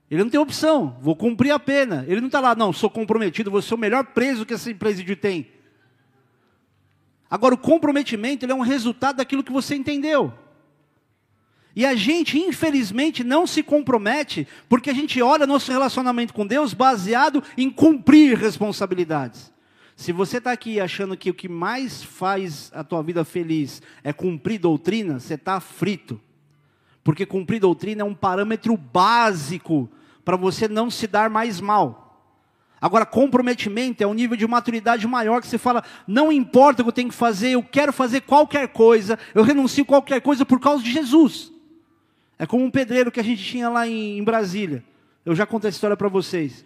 [0.09, 2.05] Ele não tem opção, vou cumprir a pena.
[2.07, 5.17] Ele não está lá, não, sou comprometido, vou ser o melhor preso que esse presídio
[5.17, 5.47] tem.
[7.27, 10.31] Agora, o comprometimento é um resultado daquilo que você entendeu.
[11.77, 16.73] E a gente, infelizmente, não se compromete porque a gente olha nosso relacionamento com Deus
[16.73, 19.53] baseado em cumprir responsabilidades.
[19.95, 24.11] Se você está aqui achando que o que mais faz a tua vida feliz é
[24.11, 26.19] cumprir doutrina, você está frito.
[27.03, 29.87] Porque cumprir doutrina é um parâmetro básico
[30.25, 32.23] para você não se dar mais mal.
[32.81, 36.89] Agora, comprometimento é um nível de maturidade maior que você fala: não importa o que
[36.89, 40.83] eu tenho que fazer, eu quero fazer qualquer coisa, eu renuncio qualquer coisa por causa
[40.83, 41.55] de Jesus.
[42.39, 44.83] É como um pedreiro que a gente tinha lá em, em Brasília.
[45.25, 46.65] Eu já contei essa história para vocês.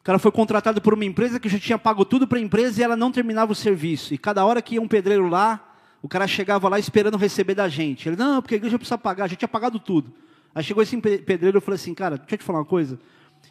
[0.00, 2.80] O cara foi contratado por uma empresa que já tinha pago tudo para a empresa
[2.80, 4.12] e ela não terminava o serviço.
[4.12, 7.68] E cada hora que ia um pedreiro lá, o cara chegava lá esperando receber da
[7.68, 8.08] gente.
[8.08, 10.12] Ele, não, porque a igreja precisa pagar, gente tinha pagado tudo.
[10.54, 12.98] Aí chegou esse pedreiro e falei assim, cara, deixa eu te falar uma coisa.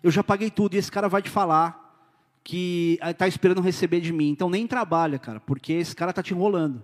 [0.01, 1.83] Eu já paguei tudo e esse cara vai te falar
[2.43, 4.29] que está esperando receber de mim.
[4.29, 6.83] Então nem trabalha, cara, porque esse cara está te enrolando.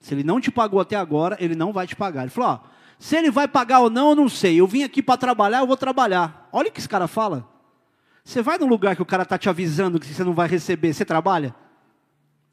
[0.00, 2.22] Se ele não te pagou até agora, ele não vai te pagar.
[2.22, 4.60] Ele falou, ó, se ele vai pagar ou não, eu não sei.
[4.60, 6.48] Eu vim aqui para trabalhar, eu vou trabalhar.
[6.52, 7.48] Olha o que esse cara fala.
[8.24, 10.92] Você vai num lugar que o cara está te avisando que você não vai receber,
[10.92, 11.54] você trabalha?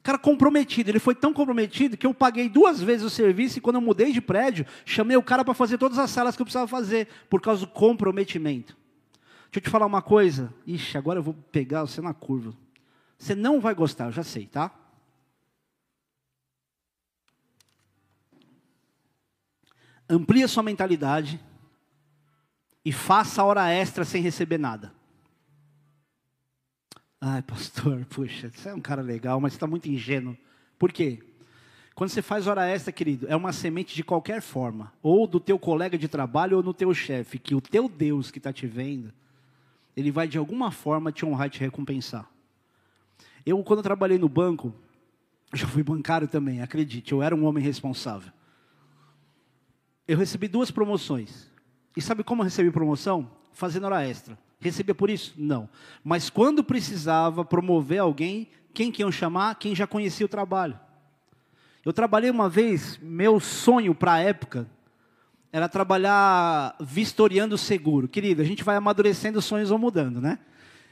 [0.04, 3.76] cara comprometido, ele foi tão comprometido que eu paguei duas vezes o serviço e quando
[3.76, 6.68] eu mudei de prédio, chamei o cara para fazer todas as salas que eu precisava
[6.68, 8.76] fazer, por causa do comprometimento.
[9.50, 10.52] Deixa eu te falar uma coisa.
[10.66, 12.52] Ixi, agora eu vou pegar você na curva.
[13.16, 14.70] Você não vai gostar, eu já sei, tá?
[20.08, 21.40] Amplie a sua mentalidade
[22.84, 24.92] e faça a hora extra sem receber nada.
[27.20, 30.36] Ai, pastor, puxa, você é um cara legal, mas está muito ingênuo.
[30.78, 31.22] Por quê?
[31.94, 35.58] Quando você faz hora extra, querido, é uma semente de qualquer forma, ou do teu
[35.58, 39.12] colega de trabalho ou no teu chefe, que o teu Deus que está te vendo,
[39.96, 42.28] ele vai de alguma forma te honrar e te recompensar.
[43.46, 44.74] Eu, quando eu trabalhei no banco,
[45.54, 48.32] já fui bancário também, acredite, eu era um homem responsável.
[50.06, 51.50] Eu recebi duas promoções.
[51.96, 53.30] E sabe como eu recebi promoção?
[53.52, 54.38] Fazendo hora extra.
[54.60, 55.34] Recebia por isso?
[55.36, 55.68] Não.
[56.02, 59.54] Mas quando precisava promover alguém, quem que iam chamar?
[59.56, 60.78] Quem já conhecia o trabalho.
[61.84, 64.66] Eu trabalhei uma vez, meu sonho para a época
[65.52, 68.08] era trabalhar vistoriando seguro.
[68.08, 70.40] Querido, a gente vai amadurecendo, os sonhos vão mudando, né?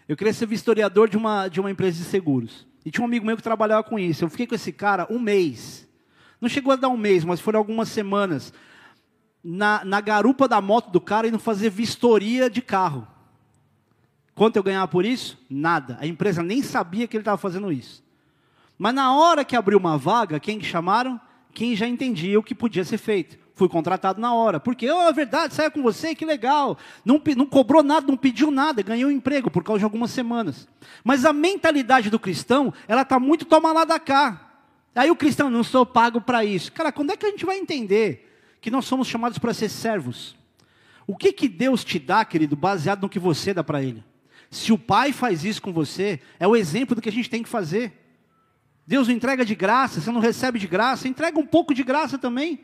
[0.09, 2.64] Eu queria ser vistoriador de uma, de uma empresa de seguros.
[2.85, 4.25] E tinha um amigo meu que trabalhava com isso.
[4.25, 5.88] Eu fiquei com esse cara um mês.
[6.40, 8.53] Não chegou a dar um mês, mas foram algumas semanas.
[9.42, 13.07] Na, na garupa da moto do cara indo fazer vistoria de carro.
[14.35, 15.38] Quanto eu ganhava por isso?
[15.50, 15.98] Nada.
[16.00, 18.02] A empresa nem sabia que ele estava fazendo isso.
[18.78, 21.20] Mas na hora que abriu uma vaga, quem que chamaram?
[21.52, 23.38] Quem já entendia o que podia ser feito.
[23.55, 24.59] Fui contratado na hora.
[24.59, 26.78] Porque, oh, é verdade, saiu com você, que legal.
[27.05, 30.66] Não, não cobrou nada, não pediu nada, ganhou um emprego por causa de algumas semanas.
[31.05, 34.48] Mas a mentalidade do cristão, ela está muito toma lá da cá.
[34.94, 36.72] Aí o cristão, não sou pago para isso.
[36.72, 38.32] Cara, quando é que a gente vai entender
[38.62, 40.37] que nós somos chamados para ser servos?
[41.05, 44.03] O que, que Deus te dá, querido, baseado no que você dá para Ele?
[44.48, 47.42] Se o pai faz isso com você, é o exemplo do que a gente tem
[47.42, 47.92] que fazer.
[48.87, 52.16] Deus não entrega de graça, você não recebe de graça, entrega um pouco de graça
[52.16, 52.61] também.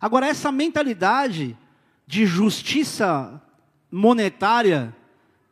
[0.00, 1.58] Agora, essa mentalidade
[2.06, 3.42] de justiça
[3.90, 4.94] monetária,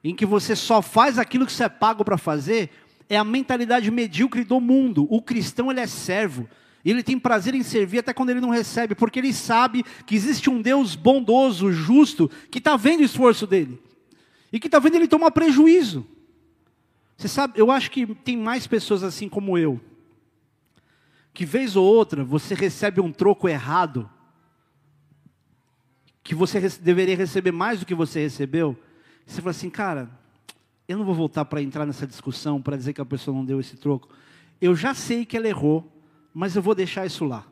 [0.04, 2.70] em que você só faz aquilo que você é pago para fazer,
[3.08, 5.08] é a mentalidade medíocre do mundo.
[5.10, 6.48] O cristão ele é servo.
[6.84, 10.50] Ele tem prazer em servir até quando ele não recebe, porque ele sabe que existe
[10.50, 13.80] um Deus bondoso, justo, que está vendo o esforço dele.
[14.52, 16.06] E que talvez ele toma prejuízo.
[17.16, 19.80] Você sabe, eu acho que tem mais pessoas assim como eu.
[21.32, 24.08] Que vez ou outra você recebe um troco errado.
[26.22, 28.78] Que você deveria receber mais do que você recebeu.
[29.26, 30.10] Você fala assim, cara,
[30.86, 33.58] eu não vou voltar para entrar nessa discussão para dizer que a pessoa não deu
[33.58, 34.08] esse troco.
[34.60, 35.90] Eu já sei que ela errou,
[36.34, 37.46] mas eu vou deixar isso lá.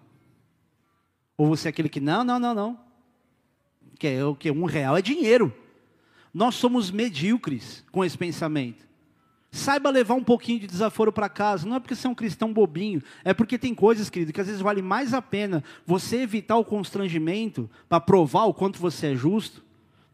[1.36, 2.80] Ou você é aquele que, não, não, não, não.
[3.98, 4.50] Que é que?
[4.50, 5.54] Um real é dinheiro.
[6.34, 8.84] Nós somos medíocres com esse pensamento.
[9.50, 11.68] Saiba levar um pouquinho de desaforo para casa.
[11.68, 13.02] Não é porque você é um cristão bobinho.
[13.22, 16.64] É porque tem coisas, querido, que às vezes vale mais a pena você evitar o
[16.64, 19.62] constrangimento para provar o quanto você é justo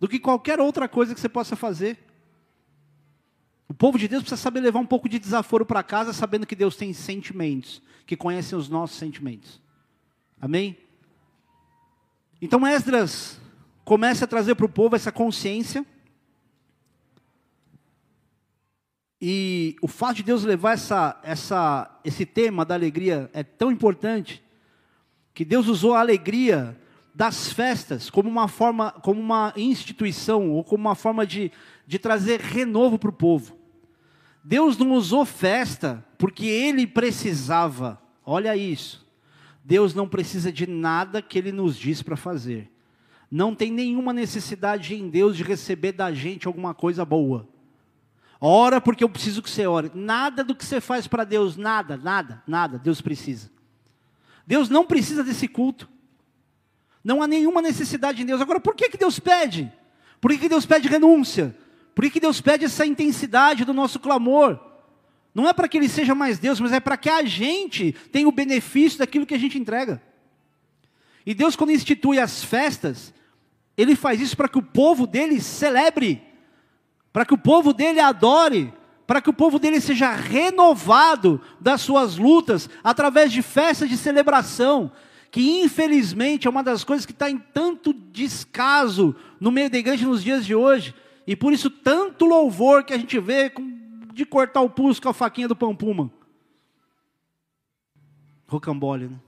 [0.01, 1.99] do que qualquer outra coisa que você possa fazer.
[3.69, 6.57] O povo de Deus precisa saber levar um pouco de desaforo para casa, sabendo que
[6.57, 9.61] Deus tem sentimentos, que conhecem os nossos sentimentos.
[10.41, 10.79] Amém?
[12.41, 13.39] Então Esdras
[13.85, 15.85] começa a trazer para o povo essa consciência.
[19.21, 24.43] E o fato de Deus levar essa, essa, esse tema da alegria é tão importante
[25.35, 26.79] que Deus usou a alegria
[27.15, 31.51] das festas como uma forma, como uma instituição ou como uma forma de,
[31.85, 33.58] de trazer renovo para o povo.
[34.49, 38.01] Deus não usou festa porque Ele precisava.
[38.25, 39.07] Olha isso.
[39.63, 42.73] Deus não precisa de nada que Ele nos diz para fazer.
[43.31, 47.47] Não tem nenhuma necessidade em Deus de receber da gente alguma coisa boa.
[48.41, 49.91] Ora porque eu preciso que você ore.
[49.95, 53.51] Nada do que você faz para Deus, nada, nada, nada, Deus precisa.
[54.47, 55.87] Deus não precisa desse culto.
[57.05, 58.41] Não há nenhuma necessidade em Deus.
[58.41, 59.71] Agora, por que, que Deus pede?
[60.19, 61.55] Por que, que Deus pede renúncia?
[61.99, 64.57] Por que, Deus pede essa intensidade do nosso clamor?
[65.35, 68.29] Não é para que Ele seja mais Deus, mas é para que a gente tenha
[68.29, 70.01] o benefício daquilo que a gente entrega.
[71.27, 73.13] E Deus, quando institui as festas,
[73.77, 76.23] Ele faz isso para que o povo dele celebre,
[77.13, 78.73] para que o povo dele adore,
[79.05, 84.93] para que o povo dele seja renovado das suas lutas através de festas de celebração,
[85.33, 90.07] que infelizmente é uma das coisas que está em tanto descaso no meio da igreja
[90.07, 90.95] nos dias de hoje,
[91.29, 93.53] e por isso tanto louvor que a gente vê
[94.15, 96.11] de cortar o pulso com a faquinha do Pampuma.
[98.47, 99.21] Rocambole, né?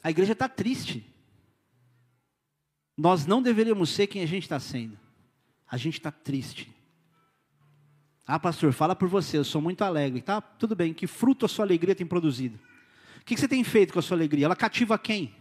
[0.00, 1.04] A igreja está triste.
[2.96, 4.96] Nós não deveríamos ser quem a gente está sendo.
[5.68, 6.72] A gente está triste.
[8.24, 10.22] Ah, pastor, fala por você, eu sou muito alegre.
[10.22, 10.94] Tá, tudo bem.
[10.94, 12.60] Que fruto a sua alegria tem produzido?
[13.20, 14.44] O que você tem feito com a sua alegria?
[14.44, 15.34] Ela cativa quem?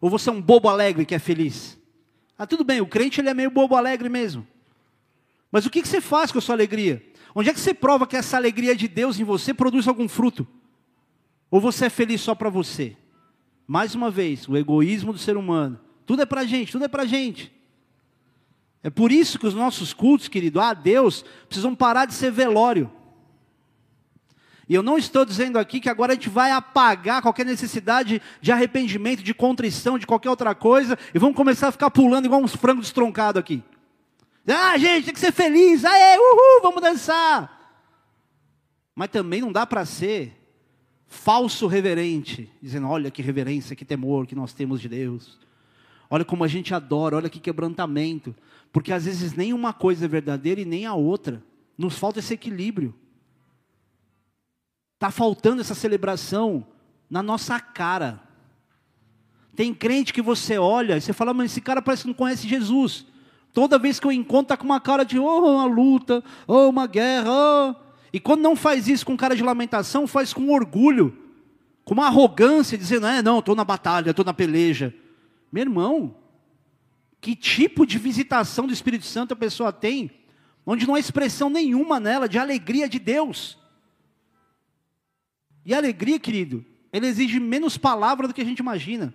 [0.00, 1.76] Ou você é um bobo alegre que é feliz?
[2.38, 4.46] Ah, tudo bem, o crente ele é meio bobo alegre mesmo.
[5.50, 7.02] Mas o que, que você faz com a sua alegria?
[7.34, 10.46] Onde é que você prova que essa alegria de Deus em você produz algum fruto?
[11.50, 12.96] Ou você é feliz só para você?
[13.66, 15.80] Mais uma vez, o egoísmo do ser humano.
[16.04, 17.52] Tudo é para gente, tudo é para gente.
[18.82, 22.90] É por isso que os nossos cultos, querido, a Deus, precisam parar de ser velório.
[24.68, 28.50] E eu não estou dizendo aqui que agora a gente vai apagar qualquer necessidade de
[28.50, 32.56] arrependimento, de contrição, de qualquer outra coisa, e vamos começar a ficar pulando igual uns
[32.56, 33.62] frangos destroncados aqui.
[34.48, 37.52] Ah, gente, tem que ser feliz, aê, uhul, vamos dançar.
[38.94, 40.36] Mas também não dá para ser
[41.06, 45.38] falso reverente, dizendo: olha que reverência, que temor que nós temos de Deus.
[46.08, 48.34] Olha como a gente adora, olha que quebrantamento.
[48.72, 51.42] Porque às vezes nem uma coisa é verdadeira e nem a outra.
[51.76, 52.94] Nos falta esse equilíbrio.
[54.96, 56.66] Está faltando essa celebração
[57.08, 58.20] na nossa cara.
[59.54, 62.48] Tem crente que você olha e você fala, mas esse cara parece que não conhece
[62.48, 63.06] Jesus.
[63.52, 66.86] Toda vez que eu encontro, está com uma cara de, oh, uma luta, oh, uma
[66.86, 67.74] guerra, oh.
[68.12, 71.16] E quando não faz isso com cara de lamentação, faz com orgulho,
[71.84, 74.94] com uma arrogância, dizendo, é, não, estou na batalha, estou na peleja.
[75.52, 76.16] Meu irmão,
[77.20, 80.10] que tipo de visitação do Espírito Santo a pessoa tem,
[80.64, 83.58] onde não há expressão nenhuma nela de alegria de Deus?
[85.66, 89.12] E a alegria, querido, ele exige menos palavra do que a gente imagina.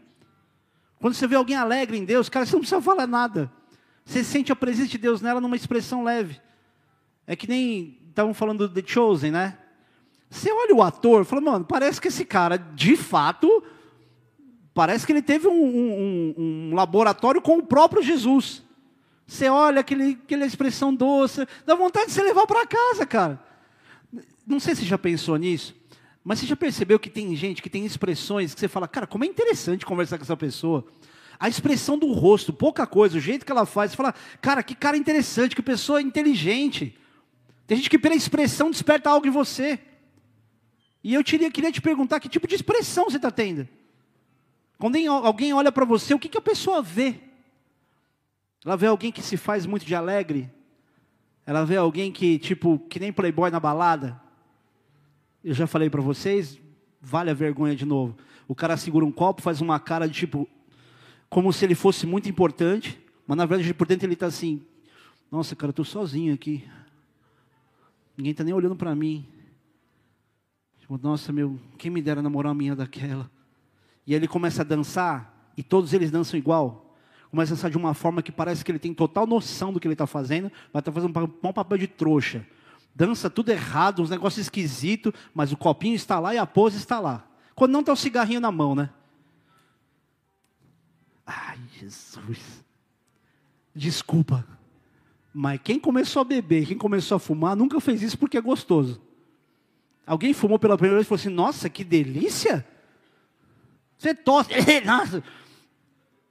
[0.99, 3.49] Quando você vê alguém alegre em Deus, cara, você não precisa falar nada.
[4.03, 6.41] Você sente a presença de Deus nela numa expressão leve.
[7.25, 9.57] É que nem estavam falando do The Chosen, né?
[10.29, 13.63] Você olha o ator, fala, mano, parece que esse cara, de fato,
[14.73, 18.61] parece que ele teve um, um, um laboratório com o próprio Jesus.
[19.25, 23.41] Você olha aquele, aquela expressão doce, dá vontade de você levar para casa, cara.
[24.45, 25.79] Não sei se já pensou nisso.
[26.23, 29.23] Mas você já percebeu que tem gente que tem expressões que você fala, cara, como
[29.23, 30.85] é interessante conversar com essa pessoa.
[31.39, 34.75] A expressão do rosto, pouca coisa, o jeito que ela faz, você fala, cara, que
[34.75, 36.95] cara interessante, que pessoa inteligente.
[37.65, 39.79] Tem gente que pela expressão desperta algo em você.
[41.03, 43.67] E eu queria, queria te perguntar que tipo de expressão você está tendo.
[44.77, 47.19] Quando alguém olha para você, o que, que a pessoa vê?
[48.63, 50.51] Ela vê alguém que se faz muito de alegre?
[51.45, 54.21] Ela vê alguém que, tipo, que nem playboy na balada?
[55.43, 56.59] Eu já falei para vocês,
[57.01, 58.15] vale a vergonha de novo.
[58.47, 60.47] O cara segura um copo, faz uma cara de tipo,
[61.29, 64.61] como se ele fosse muito importante, mas na verdade por dentro ele está assim:
[65.31, 66.63] Nossa, cara, eu estou sozinho aqui.
[68.15, 69.25] Ninguém está nem olhando para mim.
[70.79, 73.29] Tipo, Nossa, meu, quem me dera namorar uma minha daquela.
[74.05, 76.95] E aí ele começa a dançar, e todos eles dançam igual.
[77.31, 79.87] Começa a dançar de uma forma que parece que ele tem total noção do que
[79.87, 82.45] ele está fazendo, mas está fazendo um mau papel de trouxa
[82.93, 86.99] dança tudo errado, uns negócios esquisitos, mas o copinho está lá e a pose está
[86.99, 87.25] lá.
[87.55, 88.89] Quando não está o cigarrinho na mão, né?
[91.25, 92.63] Ai, Jesus.
[93.73, 94.45] Desculpa.
[95.33, 99.01] Mas quem começou a beber, quem começou a fumar, nunca fez isso porque é gostoso.
[100.05, 102.67] Alguém fumou pela primeira vez e falou assim: Nossa, que delícia!
[103.97, 104.49] Você tosse,
[104.83, 105.23] nossa.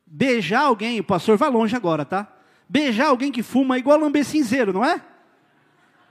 [0.05, 2.31] Beijar alguém, o pastor vai longe agora, tá?
[2.69, 5.03] Beijar alguém que fuma é igual lamber cinzeiro, não é?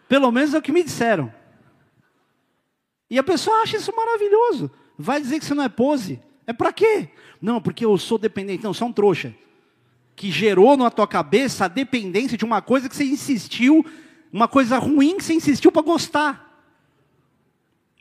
[0.10, 1.32] Pelo menos é o que me disseram.
[3.10, 4.72] E a pessoa acha isso maravilhoso.
[4.97, 6.20] Vai dizer que você não é pose.
[6.47, 7.10] É para quê?
[7.39, 8.64] Não, porque eu sou dependente.
[8.64, 9.36] Não, você é um trouxa.
[10.16, 13.86] Que gerou na tua cabeça a dependência de uma coisa que você insistiu,
[14.34, 16.68] uma coisa ruim que você insistiu para gostar.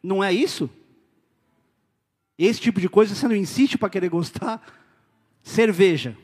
[0.02, 0.68] Não é isso?
[2.38, 4.62] Esse tipo de coisa você não insiste para querer gostar.
[5.42, 6.16] Cerveja.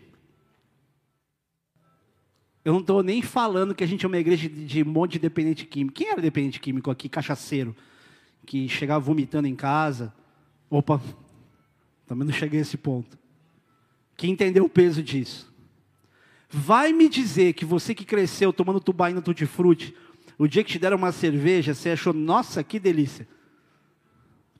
[2.64, 5.12] Eu não estou nem falando que a gente é uma igreja de, de um monte
[5.12, 5.94] de dependente químico.
[5.94, 7.08] Quem era dependente químico aqui?
[7.08, 7.76] Cachaceiro.
[8.46, 10.12] Que chegava vomitando em casa.
[10.70, 11.00] Opa,
[12.06, 13.18] também não cheguei a esse ponto.
[14.16, 15.52] Que entendeu o peso disso.
[16.48, 19.94] Vai me dizer que você que cresceu tomando tubaína tutti-frutti,
[20.38, 23.26] o dia que te deram uma cerveja, você achou, nossa, que delícia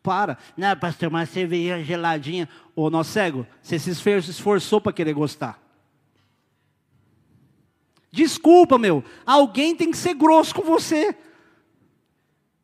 [0.05, 0.36] para.
[0.55, 2.46] Não, pastor, uma cerveja geladinha.
[2.76, 5.59] Ô, nosso cego, você se esforçou para querer gostar.
[8.15, 9.03] Desculpa, meu.
[9.27, 11.17] Alguém tem que ser grosso com você.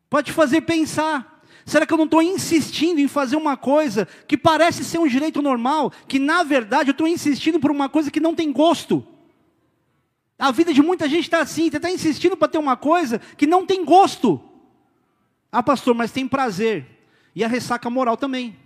[0.09, 1.43] Pode fazer pensar.
[1.65, 5.41] Será que eu não estou insistindo em fazer uma coisa que parece ser um direito
[5.41, 9.05] normal, que na verdade eu estou insistindo por uma coisa que não tem gosto?
[10.39, 13.65] A vida de muita gente está assim, está insistindo para ter uma coisa que não
[13.65, 14.41] tem gosto.
[15.51, 16.87] Ah, pastor, mas tem prazer.
[17.35, 18.57] E a ressaca moral também.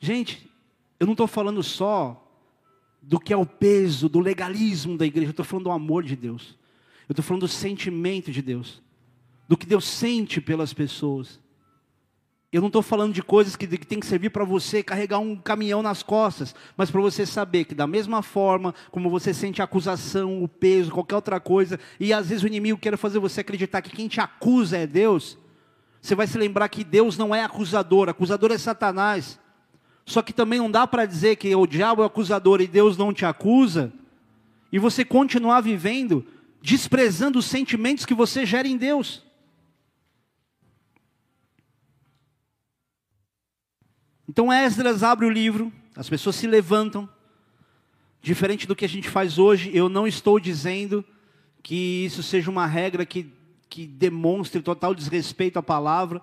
[0.00, 0.50] Gente,
[0.98, 2.23] eu não estou falando só
[3.06, 6.16] do que é o peso, do legalismo da igreja, eu estou falando do amor de
[6.16, 6.56] Deus.
[7.08, 8.82] Eu estou falando do sentimento de Deus,
[9.46, 11.38] do que Deus sente pelas pessoas.
[12.50, 15.36] Eu não estou falando de coisas que, que tem que servir para você carregar um
[15.36, 19.64] caminhão nas costas, mas para você saber que da mesma forma como você sente a
[19.64, 23.82] acusação, o peso, qualquer outra coisa, e às vezes o inimigo quer fazer você acreditar
[23.82, 25.36] que quem te acusa é Deus,
[26.00, 29.40] você vai se lembrar que Deus não é acusador, acusador é Satanás.
[30.06, 33.12] Só que também não dá para dizer que o diabo é acusador e Deus não
[33.12, 33.92] te acusa,
[34.70, 36.26] e você continuar vivendo
[36.60, 39.22] desprezando os sentimentos que você gera em Deus.
[44.26, 47.08] Então Esdras abre o livro, as pessoas se levantam.
[48.22, 51.04] Diferente do que a gente faz hoje, eu não estou dizendo
[51.62, 53.30] que isso seja uma regra que,
[53.68, 56.22] que demonstre total desrespeito à palavra,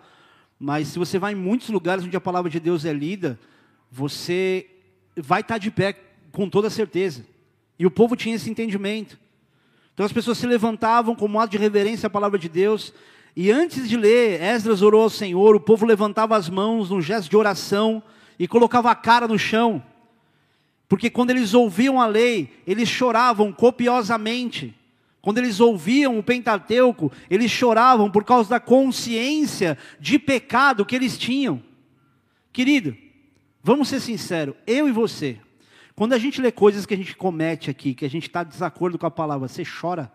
[0.60, 3.40] mas se você vai em muitos lugares onde a palavra de Deus é lida,
[3.92, 4.68] você
[5.16, 5.96] vai estar de pé
[6.32, 7.26] com toda certeza.
[7.78, 9.20] E o povo tinha esse entendimento.
[9.94, 12.94] Então as pessoas se levantavam como ato de reverência à palavra de Deus,
[13.36, 17.30] e antes de ler, Esdras orou ao Senhor, o povo levantava as mãos num gesto
[17.30, 18.04] de oração
[18.38, 19.82] e colocava a cara no chão.
[20.90, 24.76] Porque quando eles ouviam a lei, eles choravam copiosamente.
[25.22, 31.18] Quando eles ouviam o Pentateuco, eles choravam por causa da consciência de pecado que eles
[31.18, 31.64] tinham.
[32.52, 32.98] Querido,
[33.64, 35.40] vamos ser sinceros, eu e você,
[35.96, 38.98] quando a gente lê coisas que a gente comete aqui, que a gente está desacordo
[38.98, 40.12] com a palavra, você chora?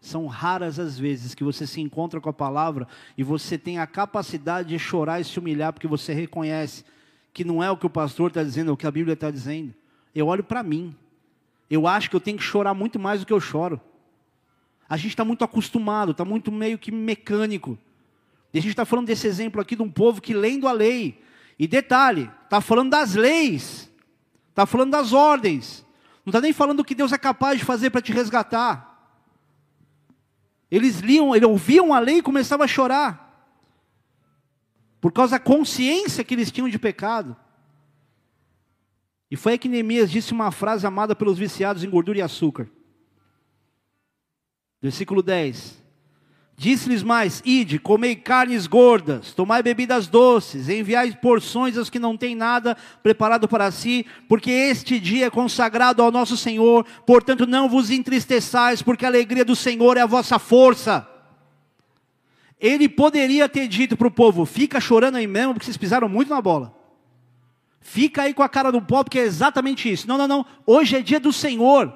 [0.00, 3.86] São raras as vezes que você se encontra com a palavra e você tem a
[3.86, 6.84] capacidade de chorar e se humilhar porque você reconhece
[7.34, 9.30] que não é o que o pastor está dizendo, é o que a Bíblia está
[9.30, 9.74] dizendo.
[10.14, 10.96] Eu olho para mim.
[11.68, 13.80] Eu acho que eu tenho que chorar muito mais do que eu choro.
[14.88, 17.78] A gente está muito acostumado, está muito meio que mecânico.
[18.52, 21.22] E a gente está falando desse exemplo aqui de um povo que lendo a lei.
[21.60, 23.92] E detalhe, está falando das leis,
[24.48, 25.84] está falando das ordens.
[26.24, 28.88] Não está nem falando do que Deus é capaz de fazer para te resgatar.
[30.70, 33.28] Eles liam, eles ouviam a lei e começavam a chorar.
[35.02, 37.36] Por causa da consciência que eles tinham de pecado.
[39.30, 42.70] E foi aí que Neemias disse uma frase amada pelos viciados em gordura e açúcar.
[44.80, 45.79] Versículo 10.
[46.60, 52.34] Disse-lhes mais: Ide, comei carnes gordas, tomai bebidas doces, enviai porções aos que não têm
[52.34, 57.90] nada preparado para si, porque este dia é consagrado ao nosso Senhor, portanto não vos
[57.90, 61.08] entristeçais, porque a alegria do Senhor é a vossa força.
[62.60, 66.28] Ele poderia ter dito para o povo: fica chorando aí mesmo, porque vocês pisaram muito
[66.28, 66.76] na bola.
[67.80, 70.06] Fica aí com a cara do pó, porque é exatamente isso.
[70.06, 70.46] Não, não, não.
[70.66, 71.90] Hoje é dia do Senhor.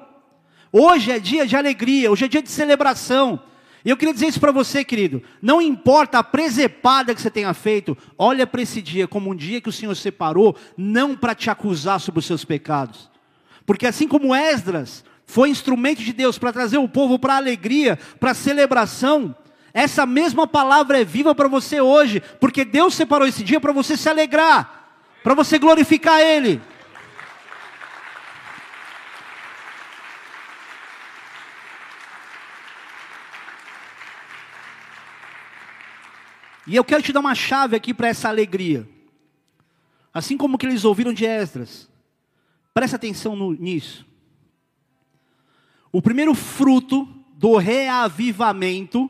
[0.71, 3.39] Hoje é dia de alegria, hoje é dia de celebração.
[3.85, 5.21] E eu queria dizer isso para você, querido.
[5.39, 9.61] Não importa a presepada que você tenha feito, olha para esse dia como um dia
[9.61, 13.11] que o Senhor separou, não para te acusar sobre os seus pecados.
[13.63, 17.99] Porque assim como Esdras foi instrumento de Deus para trazer o povo para a alegria,
[18.19, 19.35] para a celebração,
[19.71, 23.95] essa mesma palavra é viva para você hoje, porque Deus separou esse dia para você
[23.95, 26.59] se alegrar, para você glorificar Ele.
[36.67, 38.87] E eu quero te dar uma chave aqui para essa alegria.
[40.13, 41.89] Assim como que eles ouviram de Esdras.
[42.73, 44.05] Presta atenção no, nisso.
[45.91, 49.09] O primeiro fruto do reavivamento,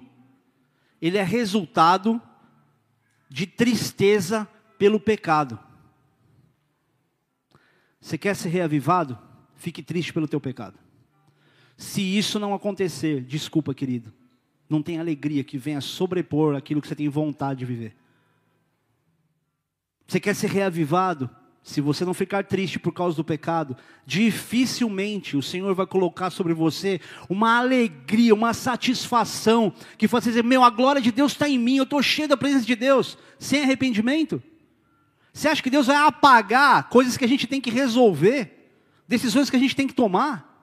[1.02, 2.22] ele é resultado
[3.30, 4.48] de tristeza
[4.78, 5.60] pelo pecado.
[8.00, 9.18] Você quer ser reavivado?
[9.56, 10.78] Fique triste pelo teu pecado.
[11.78, 14.14] Se isso não acontecer, desculpa, querido,
[14.70, 17.96] não tem alegria que venha sobrepor aquilo que você tem vontade de viver.
[20.08, 21.30] Você quer ser reavivado?
[21.64, 26.54] Se você não ficar triste por causa do pecado, dificilmente o Senhor vai colocar sobre
[26.54, 31.58] você uma alegria, uma satisfação, que você dizer: Meu, a glória de Deus está em
[31.58, 34.44] mim, eu estou cheio da presença de Deus, sem arrependimento.
[35.34, 38.72] Você acha que Deus vai apagar coisas que a gente tem que resolver,
[39.08, 40.55] decisões que a gente tem que tomar?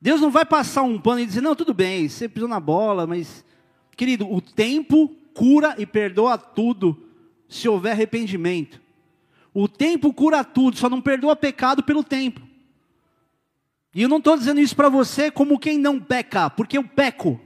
[0.00, 3.06] Deus não vai passar um pano e dizer: Não, tudo bem, você pisou na bola,
[3.06, 3.44] mas,
[3.96, 7.06] querido, o tempo cura e perdoa tudo,
[7.48, 8.80] se houver arrependimento.
[9.52, 12.40] O tempo cura tudo, só não perdoa pecado pelo tempo.
[13.94, 17.40] E eu não estou dizendo isso para você como quem não peca, porque eu peco.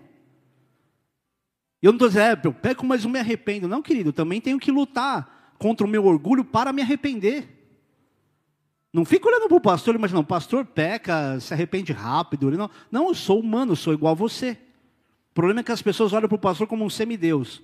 [1.83, 3.69] Eu não estou dizendo, é, eu peco, mas eu me arrependo.
[3.69, 7.54] Não, querido, também tenho que lutar contra o meu orgulho para me arrepender.
[8.95, 12.49] Não fica olhando para o pastor, mas não, o pastor peca, se arrepende rápido.
[12.53, 14.57] Não, não, eu sou humano, eu sou igual a você.
[15.33, 17.61] O problema é que as pessoas olham para o pastor como um semideus.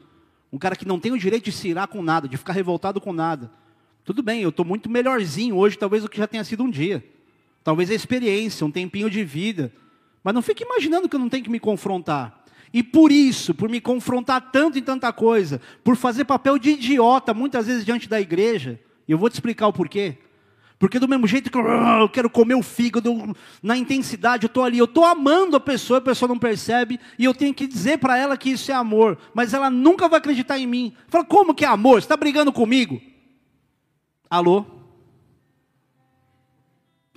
[0.53, 3.01] Um cara que não tem o direito de se irar com nada, de ficar revoltado
[3.01, 3.49] com nada.
[4.05, 7.05] Tudo bem, eu estou muito melhorzinho hoje, talvez o que já tenha sido um dia.
[7.63, 9.73] Talvez a experiência, um tempinho de vida.
[10.25, 12.43] Mas não fique imaginando que eu não tenho que me confrontar.
[12.75, 17.33] E por isso, por me confrontar tanto em tanta coisa, por fazer papel de idiota
[17.33, 20.19] muitas vezes diante da igreja, e eu vou te explicar o porquê.
[20.81, 24.79] Porque do mesmo jeito que eu quero comer o fígado, na intensidade, eu estou ali,
[24.79, 28.17] eu estou amando a pessoa, a pessoa não percebe, e eu tenho que dizer para
[28.17, 30.97] ela que isso é amor, mas ela nunca vai acreditar em mim.
[31.07, 32.01] Fala, como que é amor?
[32.01, 32.99] Você está brigando comigo?
[34.31, 34.65] Alô?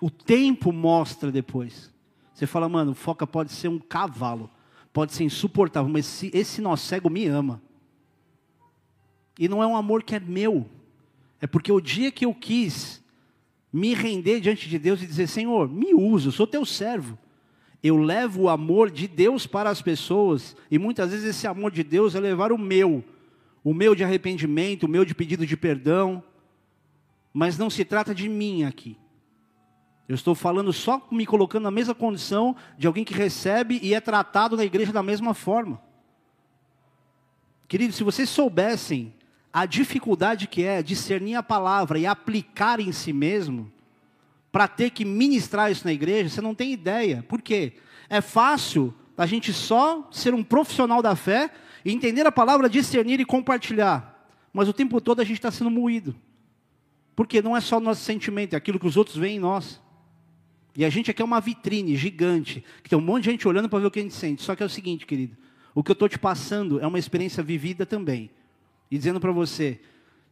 [0.02, 1.90] O tempo mostra depois.
[2.34, 4.52] Você fala, mano, foca pode ser um cavalo,
[4.92, 7.62] pode ser insuportável, mas esse, esse nó cego me ama.
[9.40, 10.70] E não é um amor que é meu,
[11.40, 13.02] é porque o dia que eu quis
[13.74, 17.18] me render diante de Deus e dizer: Senhor, me usa, sou teu servo.
[17.82, 21.84] Eu levo o amor de Deus para as pessoas, e muitas vezes esse amor de
[21.84, 23.04] Deus é levar o meu,
[23.64, 26.24] o meu de arrependimento, o meu de pedido de perdão,
[27.34, 28.96] mas não se trata de mim aqui.
[30.08, 34.00] Eu estou falando só me colocando na mesma condição de alguém que recebe e é
[34.00, 35.82] tratado na igreja da mesma forma.
[37.68, 39.14] Queridos, se vocês soubessem
[39.54, 43.72] a dificuldade que é discernir a palavra e aplicar em si mesmo,
[44.52, 47.24] para ter que ministrar isso na igreja, você não tem ideia.
[47.28, 47.74] Por quê?
[48.10, 51.52] É fácil a gente só ser um profissional da fé
[51.86, 54.28] entender a palavra, discernir e compartilhar.
[54.52, 56.16] Mas o tempo todo a gente está sendo moído.
[57.16, 59.82] Porque não é só o nosso sentimento, é aquilo que os outros veem em nós.
[60.76, 63.70] E a gente aqui é uma vitrine gigante, que tem um monte de gente olhando
[63.70, 64.42] para ver o que a gente sente.
[64.42, 65.38] Só que é o seguinte, querido,
[65.76, 68.32] o que eu estou te passando é uma experiência vivida também.
[68.94, 69.80] E dizendo para você,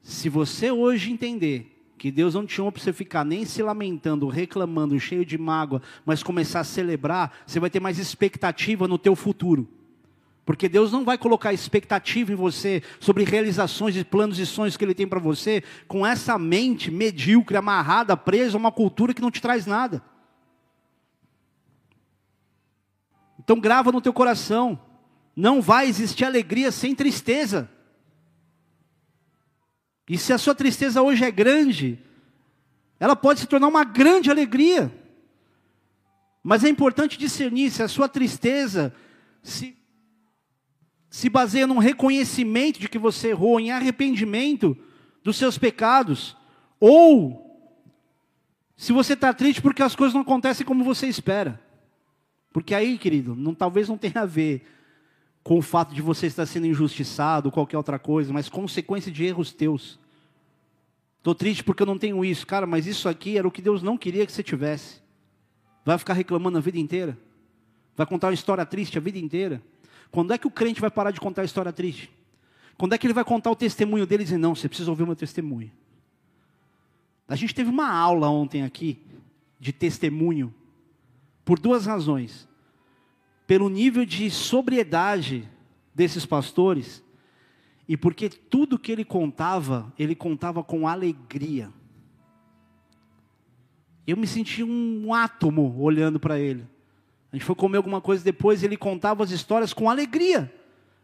[0.04, 4.28] se você hoje entender que Deus não te chamou para você ficar nem se lamentando,
[4.28, 9.16] reclamando, cheio de mágoa, mas começar a celebrar, você vai ter mais expectativa no teu
[9.16, 9.68] futuro.
[10.46, 14.86] Porque Deus não vai colocar expectativa em você sobre realizações e planos e sonhos que
[14.86, 19.32] Ele tem para você com essa mente medíocre, amarrada, presa a uma cultura que não
[19.32, 20.04] te traz nada.
[23.40, 24.80] Então grava no teu coração,
[25.36, 27.68] não vai existir alegria sem tristeza.
[30.10, 32.00] E se a sua tristeza hoje é grande,
[33.00, 34.92] ela pode se tornar uma grande alegria.
[36.44, 38.94] Mas é importante discernir se a sua tristeza
[39.44, 39.78] se
[41.12, 44.78] se baseia num reconhecimento de que você errou, em arrependimento
[45.22, 46.38] dos seus pecados,
[46.80, 47.52] ou
[48.78, 51.62] se você está triste porque as coisas não acontecem como você espera.
[52.54, 54.66] Porque aí, querido, não, talvez não tenha a ver
[55.44, 59.26] com o fato de você estar sendo injustiçado ou qualquer outra coisa, mas consequência de
[59.26, 60.00] erros teus.
[61.18, 62.46] Estou triste porque eu não tenho isso.
[62.48, 65.02] Cara, mas isso aqui era o que Deus não queria que você tivesse.
[65.86, 67.18] Vai ficar reclamando a vida inteira?
[67.96, 69.62] Vai contar uma história triste a vida inteira?
[70.10, 72.12] Quando é que o crente vai parar de contar a história triste?
[72.78, 75.04] Quando é que ele vai contar o testemunho dele e dizer, não, você precisa ouvir
[75.04, 75.72] o meu testemunho?
[77.28, 79.00] A gente teve uma aula ontem aqui
[79.60, 80.54] de testemunho,
[81.46, 82.48] por duas razões.
[83.52, 85.46] Pelo nível de sobriedade
[85.94, 87.04] desses pastores,
[87.86, 91.70] e porque tudo que ele contava, ele contava com alegria.
[94.08, 96.66] Eu me senti um átomo olhando para ele.
[97.30, 100.50] A gente foi comer alguma coisa depois ele contava as histórias com alegria.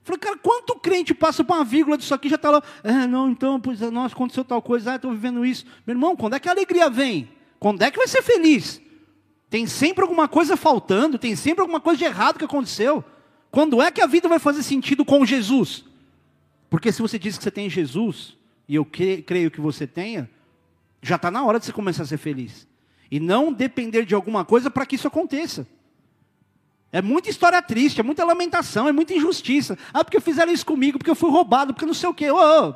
[0.01, 3.29] Falei, cara, quanto crente passa por uma vírgula disso aqui já está lá, é, não,
[3.29, 5.65] então, pois, nossa, aconteceu tal coisa, ah, estou vivendo isso.
[5.85, 7.29] Meu irmão, quando é que a alegria vem?
[7.59, 8.81] Quando é que vai ser feliz?
[9.49, 13.03] Tem sempre alguma coisa faltando, tem sempre alguma coisa de errado que aconteceu.
[13.49, 15.85] Quando é que a vida vai fazer sentido com Jesus?
[16.69, 18.35] Porque se você diz que você tem Jesus,
[18.67, 20.29] e eu creio que você tenha,
[21.01, 22.67] já está na hora de você começar a ser feliz.
[23.09, 25.65] E não depender de alguma coisa para que isso aconteça.
[26.91, 29.77] É muita história triste, é muita lamentação, é muita injustiça.
[29.93, 32.29] Ah, porque fizeram isso comigo, porque eu fui roubado, porque não sei o quê.
[32.31, 32.73] Oh, oh.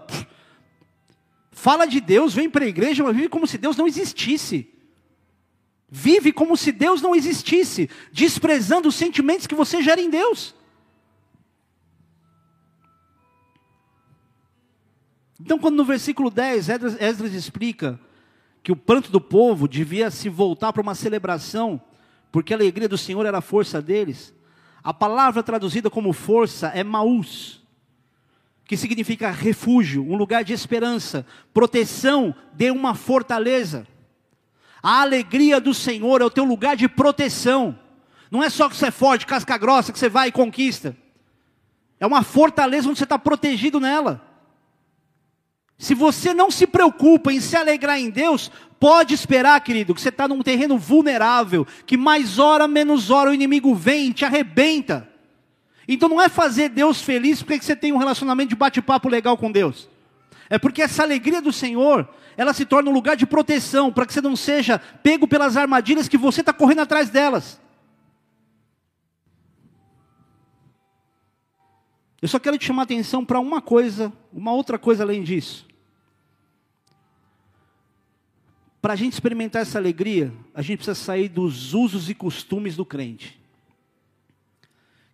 [1.52, 4.70] Fala de Deus, vem para a igreja, mas vive como se Deus não existisse.
[5.94, 10.56] Vive como se Deus não existisse, desprezando os sentimentos que você gera em Deus.
[15.38, 18.00] Então, quando no versículo 10, Esdras, explica
[18.64, 21.82] que o pranto do povo devia se voltar para uma celebração
[22.32, 24.34] porque a alegria do Senhor era a força deles.
[24.84, 27.62] A palavra traduzida como força é maús,
[28.66, 33.86] que significa refúgio, um lugar de esperança, proteção de uma fortaleza.
[34.82, 37.78] A alegria do Senhor é o teu lugar de proteção.
[38.30, 40.96] Não é só que você é forte, casca grossa, que você vai e conquista.
[42.00, 44.22] É uma fortaleza onde você está protegido nela.
[45.78, 50.10] Se você não se preocupa em se alegrar em Deus, pode esperar, querido, que você
[50.10, 55.08] está num terreno vulnerável, que mais hora menos hora o inimigo vem e te arrebenta.
[55.88, 59.52] Então não é fazer Deus feliz porque você tem um relacionamento de bate-papo legal com
[59.52, 59.90] Deus.
[60.50, 62.08] É porque essa alegria do Senhor,
[62.38, 66.08] ela se torna um lugar de proteção, para que você não seja pego pelas armadilhas
[66.08, 67.60] que você está correndo atrás delas.
[72.22, 75.66] Eu só quero te chamar a atenção para uma coisa, uma outra coisa além disso.
[78.80, 82.86] Para a gente experimentar essa alegria, a gente precisa sair dos usos e costumes do
[82.86, 83.40] crente.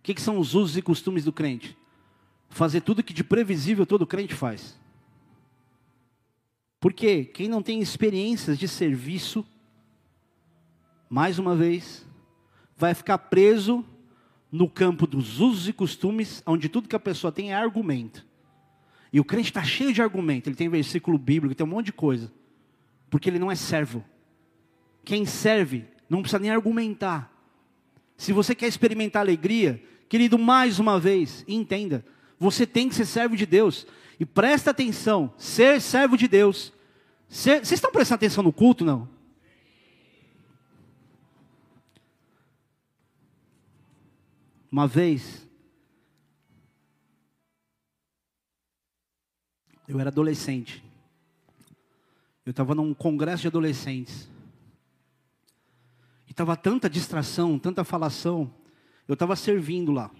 [0.00, 1.76] O que, que são os usos e costumes do crente?
[2.50, 4.78] Fazer tudo que de previsível todo crente faz.
[6.80, 9.46] Porque quem não tem experiências de serviço,
[11.08, 12.06] mais uma vez,
[12.76, 13.84] vai ficar preso
[14.50, 18.26] no campo dos usos e costumes, onde tudo que a pessoa tem é argumento.
[19.12, 21.92] E o crente está cheio de argumento, ele tem versículo bíblico, tem um monte de
[21.92, 22.32] coisa
[23.10, 24.04] porque ele não é servo.
[25.04, 27.32] Quem serve não precisa nem argumentar.
[28.16, 32.04] Se você quer experimentar alegria, querido, mais uma vez, entenda,
[32.38, 33.86] você tem que ser servo de Deus.
[34.18, 36.72] E presta atenção, ser servo de Deus.
[37.28, 39.08] Ser, vocês estão prestando atenção no culto, não?
[44.70, 45.46] Uma vez,
[49.86, 50.84] eu era adolescente.
[52.44, 54.28] Eu estava num congresso de adolescentes.
[56.26, 58.52] E estava tanta distração, tanta falação.
[59.06, 60.10] Eu estava servindo lá.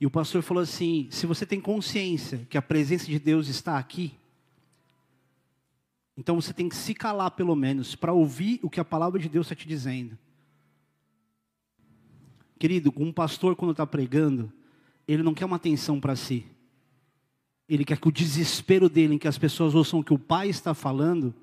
[0.00, 3.78] E o pastor falou assim: se você tem consciência que a presença de Deus está
[3.78, 4.14] aqui,
[6.16, 9.28] então você tem que se calar pelo menos para ouvir o que a palavra de
[9.28, 10.18] Deus está te dizendo.
[12.58, 14.52] Querido, um pastor quando está pregando,
[15.06, 16.46] ele não quer uma atenção para si.
[17.68, 20.48] Ele quer que o desespero dele, em que as pessoas ouçam o que o pai
[20.48, 21.34] está falando,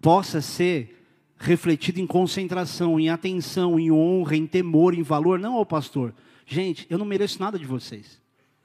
[0.00, 1.04] possa ser
[1.36, 5.38] refletido em concentração, em atenção, em honra, em temor, em valor.
[5.38, 6.14] Não, ô pastor,
[6.46, 8.22] gente, eu não mereço nada de vocês.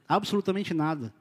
[0.08, 1.12] Absolutamente nada.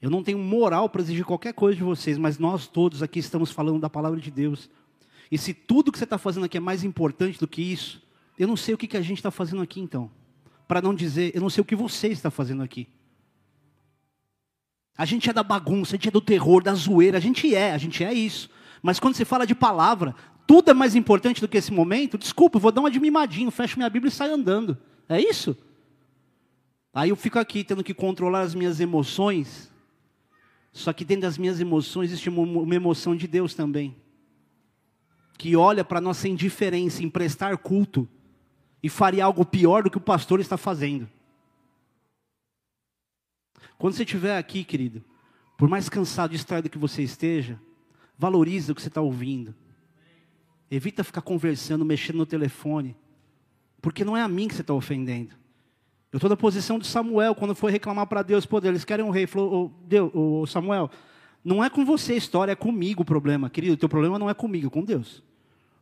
[0.00, 3.50] Eu não tenho moral para exigir qualquer coisa de vocês, mas nós todos aqui estamos
[3.50, 4.68] falando da palavra de Deus.
[5.30, 8.02] E se tudo que você está fazendo aqui é mais importante do que isso,
[8.38, 10.10] eu não sei o que, que a gente está fazendo aqui então.
[10.66, 12.86] Para não dizer, eu não sei o que você está fazendo aqui.
[14.96, 17.72] A gente é da bagunça, a gente é do terror, da zoeira, a gente é,
[17.72, 18.50] a gente é isso.
[18.82, 20.14] Mas quando se fala de palavra,
[20.46, 22.16] tudo é mais importante do que esse momento.
[22.16, 24.78] Desculpa, eu vou dar de mimadinho, fecho minha Bíblia e saio andando.
[25.08, 25.56] É isso?
[26.92, 29.72] Aí eu fico aqui tendo que controlar as minhas emoções.
[30.72, 33.96] Só que dentro das minhas emoções existe uma emoção de Deus também.
[35.38, 38.08] Que olha para a nossa indiferença em prestar culto
[38.82, 41.08] e faria algo pior do que o pastor está fazendo.
[43.78, 45.04] Quando você estiver aqui, querido,
[45.56, 47.60] por mais cansado, distraído que você esteja,
[48.18, 49.54] valorize o que você está ouvindo.
[50.70, 52.96] Evita ficar conversando, mexendo no telefone.
[53.80, 55.34] Porque não é a mim que você está ofendendo.
[56.10, 59.10] Eu estou na posição de Samuel, quando foi reclamar para Deus, pô, eles querem um
[59.10, 59.26] rei.
[59.26, 60.90] Falou, Deus, oh, Samuel,
[61.44, 63.50] não é com você a história, é comigo o problema.
[63.50, 65.22] Querido, o teu problema não é comigo, é com Deus.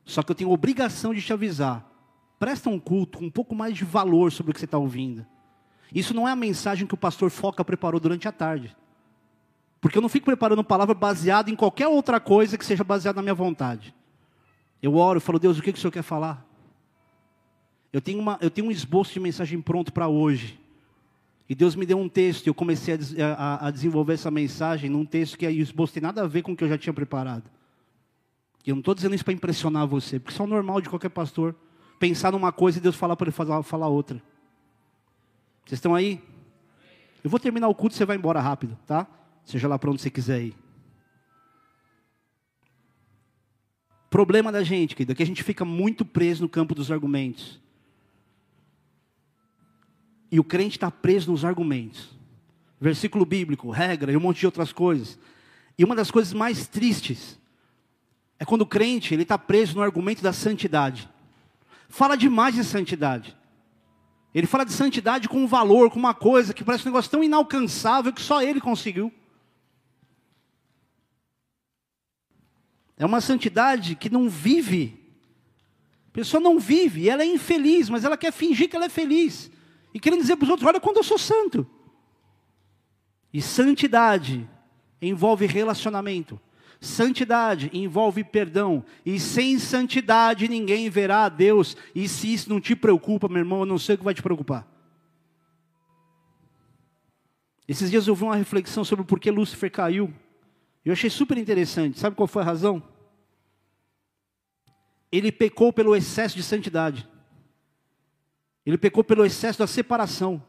[0.04, 1.88] Só que eu tenho obrigação de te avisar.
[2.38, 5.24] Presta um culto com um pouco mais de valor sobre o que você está ouvindo.
[5.94, 8.76] Isso não é a mensagem que o pastor Foca preparou durante a tarde.
[9.80, 13.22] Porque eu não fico preparando palavra baseada em qualquer outra coisa que seja baseada na
[13.22, 13.94] minha vontade.
[14.82, 16.44] Eu oro, e falo, Deus, o que, que o Senhor quer falar?
[17.96, 20.60] Eu tenho, uma, eu tenho um esboço de mensagem pronto para hoje.
[21.48, 25.06] E Deus me deu um texto, eu comecei a, a, a, desenvolver essa mensagem num
[25.06, 27.50] texto que o esboço tem nada a ver com o que eu já tinha preparado.
[28.66, 30.90] E eu não estou dizendo isso para impressionar você, porque isso é o normal de
[30.90, 31.56] qualquer pastor.
[31.98, 34.22] Pensar numa coisa e Deus falar para ele falar, falar outra.
[35.64, 36.22] Vocês estão aí?
[37.24, 39.06] Eu vou terminar o culto e você vai embora rápido, tá?
[39.42, 40.54] Seja lá para onde você quiser ir.
[44.10, 47.64] Problema da gente, querido, é que a gente fica muito preso no campo dos argumentos.
[50.30, 52.16] E o crente está preso nos argumentos.
[52.80, 55.18] Versículo bíblico, regra e um monte de outras coisas.
[55.78, 57.38] E uma das coisas mais tristes
[58.38, 61.08] é quando o crente ele está preso no argumento da santidade.
[61.88, 63.36] Fala demais de santidade.
[64.34, 67.24] Ele fala de santidade com um valor, com uma coisa que parece um negócio tão
[67.24, 69.12] inalcançável que só ele conseguiu.
[72.98, 74.98] É uma santidade que não vive.
[76.08, 79.50] A pessoa não vive, ela é infeliz, mas ela quer fingir que ela é feliz.
[79.96, 81.66] E querendo dizer para os outros: olha quando eu sou santo.
[83.32, 84.46] E santidade
[85.00, 86.38] envolve relacionamento.
[86.78, 88.84] Santidade envolve perdão.
[89.06, 91.78] E sem santidade ninguém verá a Deus.
[91.94, 94.20] E se isso não te preocupa, meu irmão, eu não sei o que vai te
[94.20, 94.70] preocupar.
[97.66, 100.12] Esses dias eu vi uma reflexão sobre por que Lúcifer caiu.
[100.84, 101.98] Eu achei super interessante.
[101.98, 102.82] Sabe qual foi a razão?
[105.10, 107.08] Ele pecou pelo excesso de santidade.
[108.66, 110.42] Ele pecou pelo excesso da separação.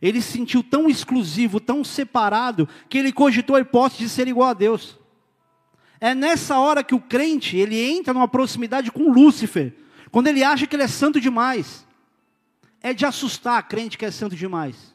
[0.00, 4.48] Ele se sentiu tão exclusivo, tão separado, que ele cogitou a hipótese de ser igual
[4.48, 4.98] a Deus.
[6.00, 9.74] É nessa hora que o crente, ele entra numa proximidade com Lúcifer,
[10.10, 11.86] quando ele acha que ele é santo demais.
[12.80, 14.94] É de assustar a crente que é santo demais.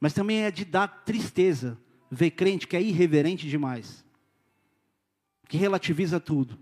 [0.00, 1.78] Mas também é de dar tristeza
[2.10, 4.04] ver crente que é irreverente demais.
[5.48, 6.58] Que relativiza tudo.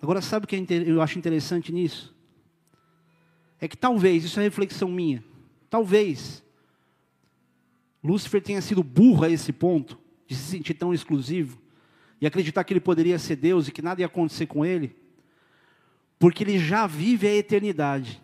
[0.00, 2.14] Agora, sabe o que eu acho interessante nisso?
[3.60, 5.24] É que talvez, isso é reflexão minha,
[5.68, 6.44] talvez
[8.02, 11.60] Lúcifer tenha sido burro a esse ponto, de se sentir tão exclusivo,
[12.20, 14.94] e acreditar que ele poderia ser Deus e que nada ia acontecer com ele,
[16.18, 18.20] porque ele já vive a eternidade.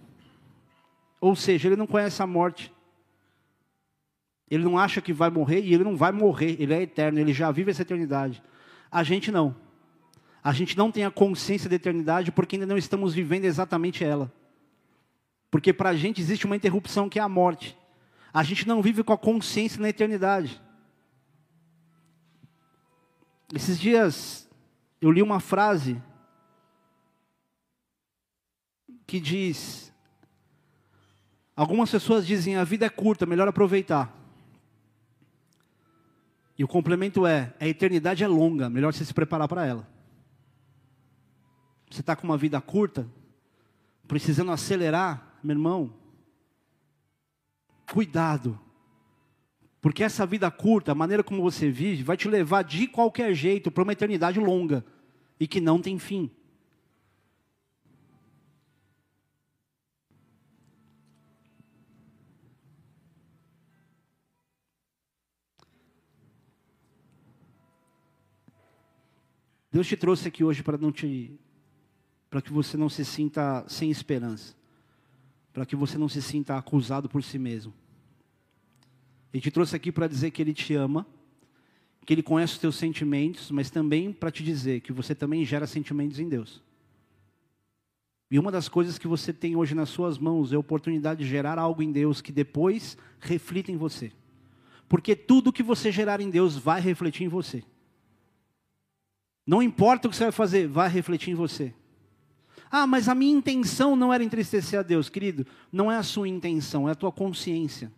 [1.21, 2.73] Ou seja, ele não conhece a morte.
[4.51, 7.33] Ele não acha que vai morrer e ele não vai morrer, ele é eterno, ele
[7.33, 8.43] já vive essa eternidade.
[8.91, 9.57] A gente não.
[10.45, 14.31] A gente não tem a consciência da eternidade porque ainda não estamos vivendo exatamente ela.
[15.51, 17.75] Porque para a gente existe uma interrupção que é a morte.
[18.31, 20.61] A gente não vive com a consciência na eternidade.
[23.55, 24.47] Esses dias
[25.01, 26.03] eu li uma frase
[29.07, 29.95] que diz:
[31.57, 34.15] Algumas pessoas dizem a vida é curta, melhor aproveitar.
[36.59, 39.94] E o complemento é: a eternidade é longa, melhor você se preparar para ela.
[41.95, 43.09] Você está com uma vida curta,
[44.09, 45.95] precisando acelerar, meu irmão.
[47.93, 48.59] Cuidado.
[49.81, 53.71] Porque essa vida curta, a maneira como você vive, vai te levar de qualquer jeito
[53.71, 54.85] para uma eternidade longa
[55.39, 56.29] e que não tem fim.
[69.71, 71.39] Deus te trouxe aqui hoje para não te
[72.35, 74.57] para que você não se sinta sem esperança,
[75.53, 77.73] para que você não se sinta acusado por si mesmo.
[79.33, 81.07] Ele te trouxe aqui para dizer que Ele te ama,
[82.05, 85.65] que Ele conhece os teus sentimentos, mas também para te dizer que você também gera
[85.65, 86.61] sentimentos em Deus.
[88.29, 91.31] E uma das coisas que você tem hoje nas suas mãos é a oportunidade de
[91.31, 94.11] gerar algo em Deus que depois reflita em você.
[94.89, 97.63] Porque tudo que você gerar em Deus vai refletir em você.
[99.47, 101.73] Não importa o que você vai fazer, vai refletir em você.
[102.77, 105.47] Ah, mas a minha intenção não era entristecer a Deus, querido.
[105.71, 107.93] Não é a sua intenção, é a tua consciência.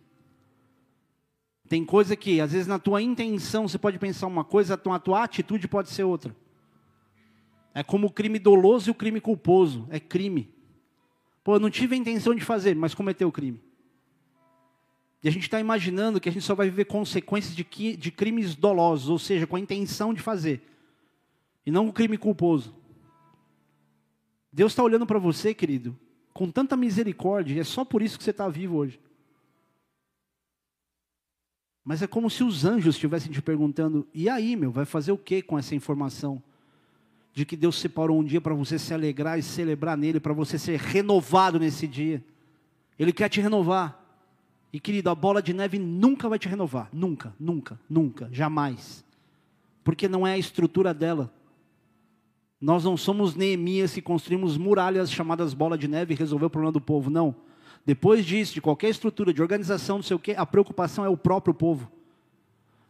[1.67, 5.23] Tem coisa que, às vezes, na tua intenção você pode pensar uma coisa, a tua
[5.23, 6.35] atitude pode ser outra.
[7.73, 9.87] É como o crime doloso e o crime culposo.
[9.89, 10.47] É crime.
[11.43, 13.59] Pô, eu não tive a intenção de fazer, mas cometeu o crime.
[15.23, 17.63] E a gente está imaginando que a gente só vai viver consequências de,
[17.97, 20.61] de crimes dolosos, ou seja, com a intenção de fazer,
[21.65, 22.75] e não o crime culposo.
[24.57, 25.95] Deus está olhando para você, querido,
[26.33, 28.99] com tanta misericórdia, e é só por isso que você está vivo hoje.
[31.85, 35.17] Mas é como se os anjos estivessem te perguntando: e aí, meu, vai fazer o
[35.17, 36.41] que com essa informação?
[37.35, 40.57] De que Deus separou um dia para você se alegrar e celebrar nele, para você
[40.57, 42.25] ser renovado nesse dia.
[42.97, 44.03] Ele quer te renovar.
[44.73, 46.89] E querido, a bola de neve nunca vai te renovar.
[46.91, 49.05] Nunca, nunca, nunca, jamais.
[49.83, 51.31] Porque não é a estrutura dela.
[52.59, 56.71] Nós não somos Neemias que construímos muralhas chamadas bola de neve e resolveu o problema
[56.71, 57.35] do povo, não.
[57.85, 61.15] Depois disso, de qualquer estrutura, de organização, não sei o quê, a preocupação é o
[61.15, 61.89] próprio povo.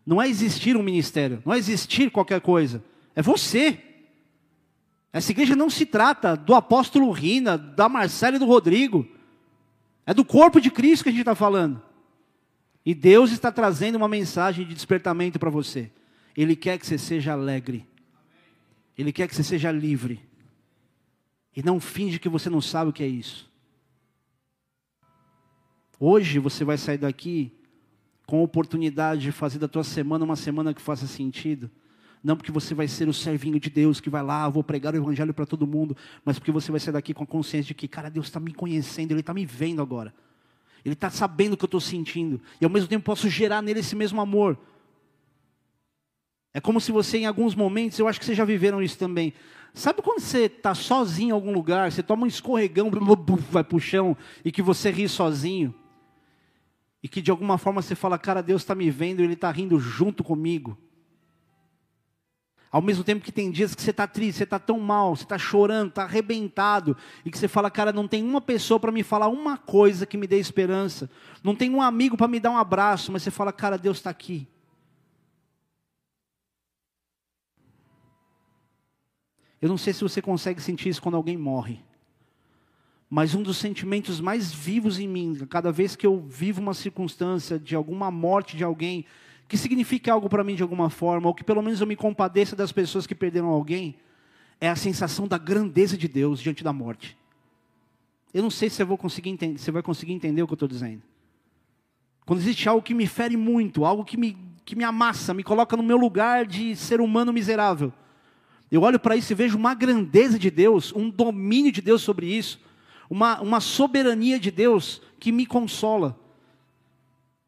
[0.06, 2.82] Não é existir um ministério, não é existir qualquer coisa.
[3.14, 3.78] É você.
[5.12, 9.06] Essa igreja não se trata do apóstolo Rina, da Marcela e do Rodrigo.
[10.06, 11.82] É do corpo de Cristo que a gente está falando.
[12.86, 15.92] E Deus está trazendo uma mensagem de despertamento para você.
[16.38, 17.86] Ele quer que você seja alegre.
[18.98, 20.20] Ele quer que você seja livre.
[21.56, 23.52] E não finge que você não sabe o que é isso.
[26.00, 27.52] Hoje você vai sair daqui
[28.26, 31.72] com a oportunidade de fazer da tua semana uma semana que faça sentido.
[32.24, 34.98] Não porque você vai ser o servinho de Deus que vai lá, vou pregar o
[34.98, 35.96] evangelho para todo mundo,
[36.26, 38.54] mas porque você vai sair daqui com a consciência de que, cara, Deus está me
[38.54, 40.14] conhecendo, Ele está me vendo agora.
[40.84, 42.42] Ele está sabendo o que eu estou sentindo.
[42.60, 44.58] E ao mesmo tempo posso gerar nele esse mesmo amor.
[46.58, 49.32] É como se você, em alguns momentos, eu acho que vocês já viveram isso também.
[49.76, 52.90] Sabe quando você está sozinho em algum lugar, você toma um escorregão,
[53.52, 55.72] vai para o chão, e que você ri sozinho?
[57.04, 59.52] E que de alguma forma você fala, cara, Deus está me vendo e Ele está
[59.52, 60.76] rindo junto comigo.
[62.72, 65.26] Ao mesmo tempo que tem dias que você está triste, você está tão mal, você
[65.26, 69.04] está chorando, está arrebentado, e que você fala, cara, não tem uma pessoa para me
[69.04, 71.08] falar uma coisa que me dê esperança,
[71.44, 74.10] não tem um amigo para me dar um abraço, mas você fala, cara, Deus está
[74.10, 74.48] aqui.
[79.62, 81.80] Eu não sei se você consegue sentir isso quando alguém morre,
[83.10, 87.58] mas um dos sentimentos mais vivos em mim, cada vez que eu vivo uma circunstância
[87.58, 89.06] de alguma morte de alguém,
[89.48, 92.56] que signifique algo para mim de alguma forma, ou que pelo menos eu me compadeça
[92.56, 93.96] das pessoas que perderam alguém,
[94.60, 97.18] é a sensação da grandeza de Deus diante da morte.
[98.34, 100.56] Eu não sei se eu vou conseguir entender, você vai conseguir entender o que eu
[100.56, 101.02] estou dizendo.
[102.26, 105.78] Quando existe algo que me fere muito, algo que me, que me amassa, me coloca
[105.78, 107.94] no meu lugar de ser humano miserável.
[108.72, 112.28] Eu olho para isso e vejo uma grandeza de Deus, um domínio de Deus sobre
[112.28, 112.60] isso,
[113.10, 116.20] uma, uma soberania de Deus que me consola.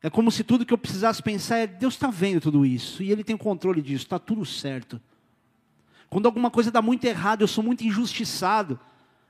[0.02, 3.12] É como se tudo que eu precisasse pensar é: Deus está vendo tudo isso e
[3.12, 5.00] Ele tem controle disso, está tudo certo.
[6.10, 8.80] Quando alguma coisa dá muito errado, eu sou muito injustiçado.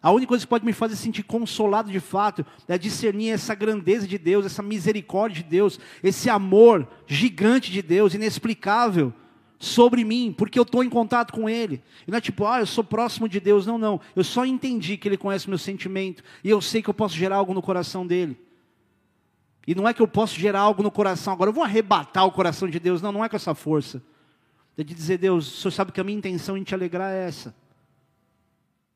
[0.02, 4.08] A única coisa que pode me fazer sentir consolado de fato é discernir essa grandeza
[4.08, 9.14] de Deus, essa misericórdia de Deus, esse amor gigante de Deus, inexplicável
[9.60, 11.84] sobre mim, porque eu estou em contato com Ele.
[12.08, 13.66] E não é tipo, ah, eu sou próximo de Deus.
[13.66, 14.00] Não, não.
[14.16, 17.36] Eu só entendi que Ele conhece meu sentimento e eu sei que eu posso gerar
[17.36, 18.40] algo no coração dele.
[19.68, 22.32] E não é que eu posso gerar algo no coração, agora eu vou arrebatar o
[22.32, 23.02] coração de Deus.
[23.02, 24.02] Não, não é com essa força.
[24.78, 27.28] É de dizer, Deus, o Senhor sabe que a minha intenção em te alegrar é
[27.28, 27.54] essa.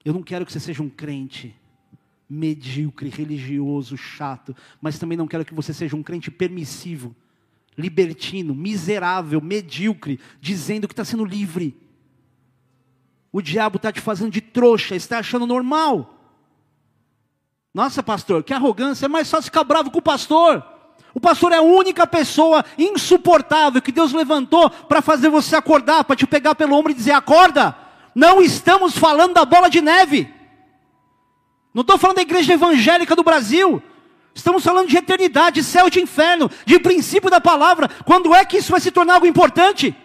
[0.03, 1.53] Eu não quero que você seja um crente
[2.29, 7.15] medíocre, religioso, chato, mas também não quero que você seja um crente permissivo,
[7.77, 11.75] libertino, miserável, medíocre, dizendo que está sendo livre.
[13.31, 16.19] O diabo está te fazendo de trouxa, está achando normal.
[17.73, 20.63] Nossa, pastor, que arrogância, é mais fácil ficar bravo com o pastor.
[21.13, 26.15] O pastor é a única pessoa insuportável que Deus levantou para fazer você acordar, para
[26.15, 27.75] te pegar pelo ombro e dizer: acorda.
[28.15, 30.31] Não estamos falando da bola de neve.
[31.73, 33.81] Não estou falando da igreja evangélica do Brasil.
[34.35, 37.87] Estamos falando de eternidade, de céu de inferno, de princípio da palavra.
[38.03, 39.95] Quando é que isso vai se tornar algo importante?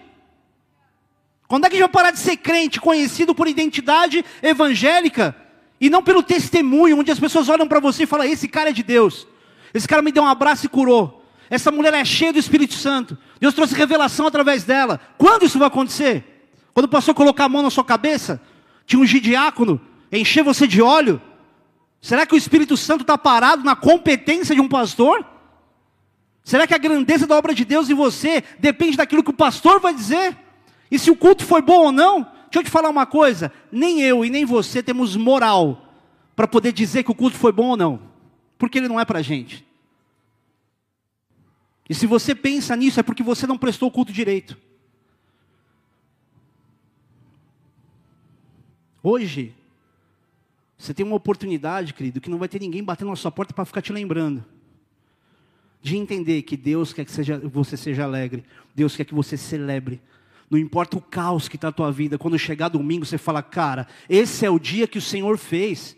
[1.47, 5.35] Quando é que a gente vai parar de ser crente, conhecido por identidade evangélica?
[5.81, 8.73] E não pelo testemunho, onde as pessoas olham para você e falam: esse cara é
[8.73, 9.27] de Deus.
[9.73, 11.25] Esse cara me deu um abraço e curou.
[11.49, 13.17] Essa mulher é cheia do Espírito Santo.
[13.41, 15.01] Deus trouxe revelação através dela.
[15.17, 16.51] Quando isso vai acontecer?
[16.75, 18.41] Quando o pastor colocar a mão na sua cabeça?
[18.87, 19.81] Te ungir diácono?
[20.13, 21.21] Encher você de óleo?
[22.01, 25.27] Será que o Espírito Santo está parado na competência de um pastor?
[26.45, 29.81] Será que a grandeza da obra de Deus em você depende daquilo que o pastor
[29.81, 30.37] vai dizer?
[30.91, 32.23] E se o culto foi bom ou não?
[32.23, 35.93] Deixa eu te falar uma coisa: nem eu e nem você temos moral
[36.35, 38.01] para poder dizer que o culto foi bom ou não,
[38.57, 39.67] porque ele não é para a gente.
[41.89, 44.57] E se você pensa nisso, é porque você não prestou o culto direito.
[49.03, 49.55] Hoje,
[50.79, 53.65] você tem uma oportunidade, querido, que não vai ter ninguém batendo na sua porta para
[53.65, 54.45] ficar te lembrando.
[55.83, 58.45] De entender que Deus quer que seja, você seja alegre,
[58.77, 60.01] Deus quer que você celebre,
[60.49, 63.89] não importa o caos que está a tua vida, quando chegar domingo você fala, cara,
[64.09, 65.97] esse é o dia que o Senhor fez.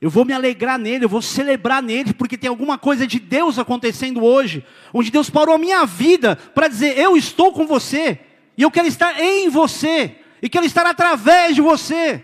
[0.00, 3.58] Eu vou me alegrar nele, eu vou celebrar nele, porque tem alguma coisa de Deus
[3.58, 8.20] acontecendo hoje, onde Deus parou a minha vida para dizer: Eu estou com você,
[8.56, 12.22] e eu quero estar em você, e quero estar através de você.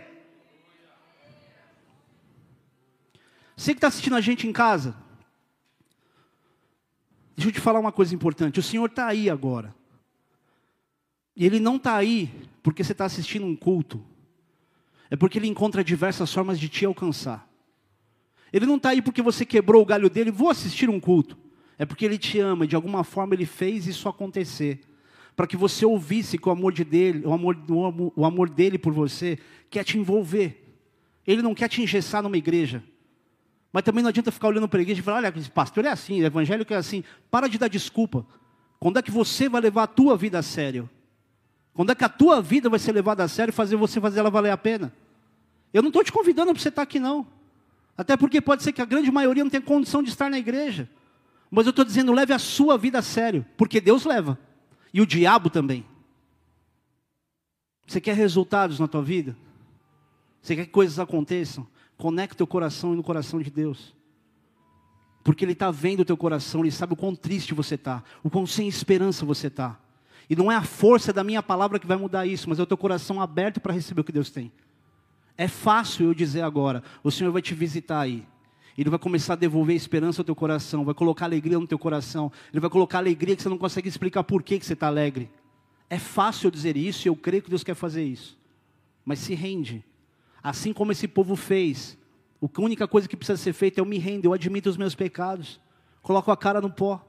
[3.61, 4.97] Você que está assistindo a gente em casa,
[7.37, 9.75] deixa eu te falar uma coisa importante: o Senhor está aí agora.
[11.37, 12.31] E ele não está aí
[12.63, 14.03] porque você está assistindo um culto.
[15.11, 17.47] É porque ele encontra diversas formas de te alcançar.
[18.51, 21.37] Ele não está aí porque você quebrou o galho dele, vou assistir um culto.
[21.77, 24.81] É porque ele te ama de alguma forma ele fez isso acontecer.
[25.37, 27.59] Para que você ouvisse que o amor, de dele, o, amor,
[28.17, 29.39] o amor dele por você
[29.69, 30.79] quer te envolver.
[31.27, 32.83] Ele não quer te engessar numa igreja.
[33.73, 36.21] Mas também não adianta ficar olhando para a igreja e falar, olha, pastor é assim,
[36.23, 37.05] evangélico é assim.
[37.31, 38.27] Para de dar desculpa.
[38.79, 40.89] Quando é que você vai levar a tua vida a sério?
[41.73, 44.21] Quando é que a tua vida vai ser levada a sério e fazer você fazer
[44.21, 44.93] ela valer a pena?
[45.73, 47.27] Eu não estou te convidando para você estar aqui, não.
[47.97, 50.89] Até porque pode ser que a grande maioria não tenha condição de estar na igreja.
[51.51, 54.39] Mas eu estou dizendo, leve a sua vida a sério, porque Deus leva.
[54.93, 55.85] E o diabo também.
[57.87, 59.37] Você quer resultados na tua vida?
[60.41, 61.67] Você quer que coisas aconteçam?
[62.01, 63.95] Conecte o teu coração no coração de Deus.
[65.23, 68.31] Porque Ele está vendo o teu coração, Ele sabe o quão triste você está, o
[68.31, 69.79] quão sem esperança você está.
[70.29, 72.67] E não é a força da minha palavra que vai mudar isso, mas é o
[72.67, 74.51] teu coração aberto para receber o que Deus tem.
[75.37, 78.27] É fácil eu dizer agora, o Senhor vai te visitar aí.
[78.79, 82.33] Ele vai começar a devolver esperança ao teu coração, vai colocar alegria no teu coração.
[82.51, 85.31] Ele vai colocar alegria que você não consegue explicar por que, que você está alegre.
[85.91, 88.39] É fácil eu dizer isso e eu creio que Deus quer fazer isso.
[89.05, 89.85] Mas se rende.
[90.43, 91.99] Assim como esse povo fez,
[92.43, 94.95] a única coisa que precisa ser feita é eu me render, eu admito os meus
[94.95, 95.61] pecados,
[96.03, 97.07] coloco a cara no pó.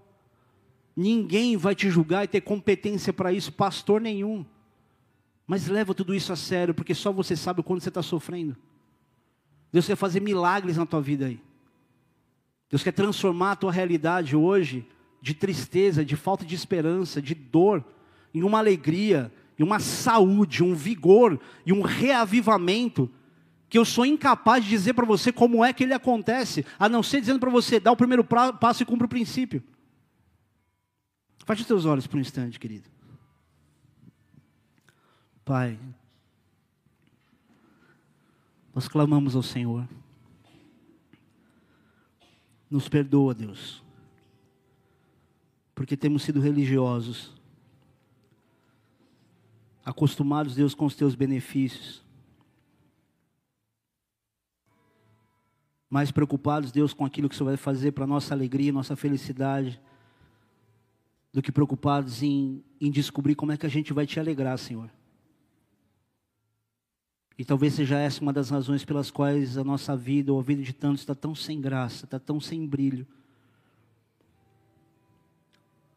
[0.96, 4.46] Ninguém vai te julgar e ter competência para isso, pastor nenhum.
[5.48, 8.58] Mas leva tudo isso a sério, porque só você sabe quando você está sofrendo.
[9.72, 11.42] Deus quer fazer milagres na tua vida aí.
[12.70, 14.86] Deus quer transformar a tua realidade hoje
[15.22, 17.84] de tristeza, de falta de esperança, de dor,
[18.34, 23.10] em uma alegria, em uma saúde, um vigor e um reavivamento
[23.72, 27.02] que eu sou incapaz de dizer para você como é que ele acontece, a não
[27.02, 29.64] ser dizendo para você, dá o primeiro passo e cumpre o princípio.
[31.46, 32.90] Feche os teus olhos por um instante, querido.
[35.46, 35.80] Pai,
[38.76, 39.88] nós clamamos ao Senhor.
[42.70, 43.82] Nos perdoa, Deus,
[45.74, 47.34] porque temos sido religiosos,
[49.86, 52.04] acostumados, Deus, com os teus benefícios
[55.92, 58.96] mais preocupados, Deus, com aquilo que o Senhor vai fazer para a nossa alegria, nossa
[58.96, 59.78] felicidade,
[61.34, 64.90] do que preocupados em, em descobrir como é que a gente vai te alegrar, Senhor.
[67.38, 70.64] E talvez seja essa uma das razões pelas quais a nossa vida, ou a vida
[70.64, 73.06] de tantos, está tão sem graça, está tão sem brilho.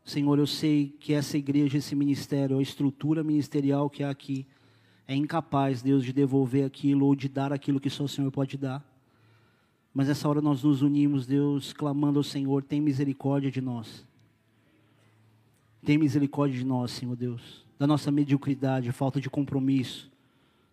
[0.05, 4.45] Senhor, eu sei que essa igreja, esse ministério, a estrutura ministerial que há aqui,
[5.07, 8.59] é incapaz, Deus, de devolver aquilo ou de dar aquilo que só o Senhor pode
[8.59, 8.94] dar.
[9.95, 14.05] Mas nessa hora nós nos unimos, Deus, clamando ao Senhor, tem misericórdia de nós.
[15.85, 20.11] Tem misericórdia de nós, Senhor Deus, da nossa mediocridade, falta de compromisso,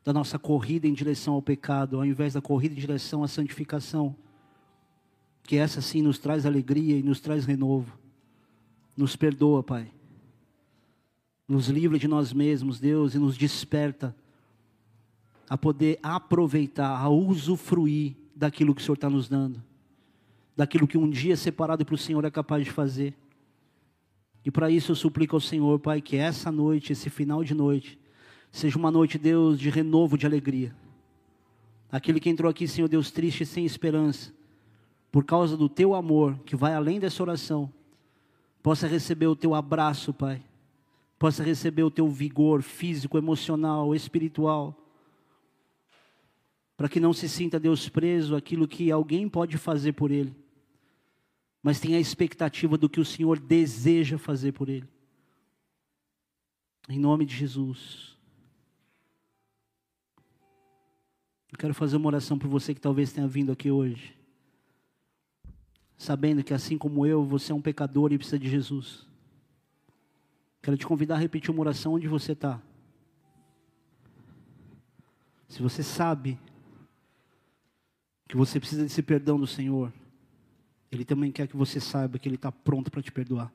[0.03, 4.15] da nossa corrida em direção ao pecado, ao invés da corrida em direção à santificação.
[5.43, 7.95] Que essa sim nos traz alegria e nos traz renovo.
[8.97, 9.91] Nos perdoa, Pai.
[11.47, 14.15] Nos livra de nós mesmos, Deus, e nos desperta
[15.47, 19.61] a poder aproveitar, a usufruir daquilo que o Senhor está nos dando,
[20.57, 23.13] daquilo que um dia separado para o Senhor é capaz de fazer.
[24.43, 27.99] E para isso eu suplico ao Senhor, Pai, que essa noite, esse final de noite,
[28.51, 30.75] seja uma noite, Deus, de renovo, de alegria.
[31.91, 34.33] Aquele que entrou aqui, Senhor Deus, triste e sem esperança,
[35.11, 37.71] por causa do teu amor, que vai além dessa oração,
[38.63, 40.41] possa receber o teu abraço, Pai,
[41.19, 44.80] possa receber o teu vigor físico, emocional, espiritual,
[46.81, 50.35] para que não se sinta Deus preso aquilo que alguém pode fazer por ele,
[51.61, 54.89] mas tenha a expectativa do que o Senhor deseja fazer por ele.
[56.89, 58.17] Em nome de Jesus.
[61.51, 64.17] Eu quero fazer uma oração por você que talvez tenha vindo aqui hoje,
[65.95, 69.05] sabendo que assim como eu, você é um pecador e precisa de Jesus.
[70.63, 72.59] Quero te convidar a repetir uma oração onde você está.
[75.47, 76.39] Se você sabe
[78.31, 79.91] que você precisa desse perdão do Senhor,
[80.89, 83.51] Ele também quer que você saiba que Ele está pronto para te perdoar.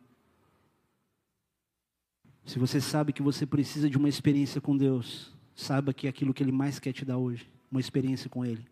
[2.45, 6.35] Se você sabe que você precisa de uma experiência com Deus, saiba que é aquilo
[6.35, 8.67] que Ele mais quer te dar hoje, uma experiência com Ele.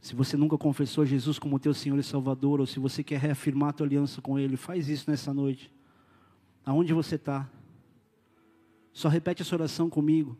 [0.00, 3.68] Se você nunca confessou Jesus como teu Senhor e Salvador, ou se você quer reafirmar
[3.68, 5.70] a tua aliança com Ele, faz isso nessa noite.
[6.64, 7.46] Aonde você está?
[8.94, 10.38] Só repete essa oração comigo.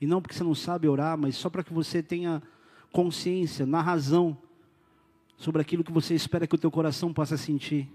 [0.00, 2.42] E não porque você não sabe orar, mas só para que você tenha
[2.92, 4.36] consciência, na razão,
[5.36, 7.88] sobre aquilo que você espera que o teu coração possa sentir.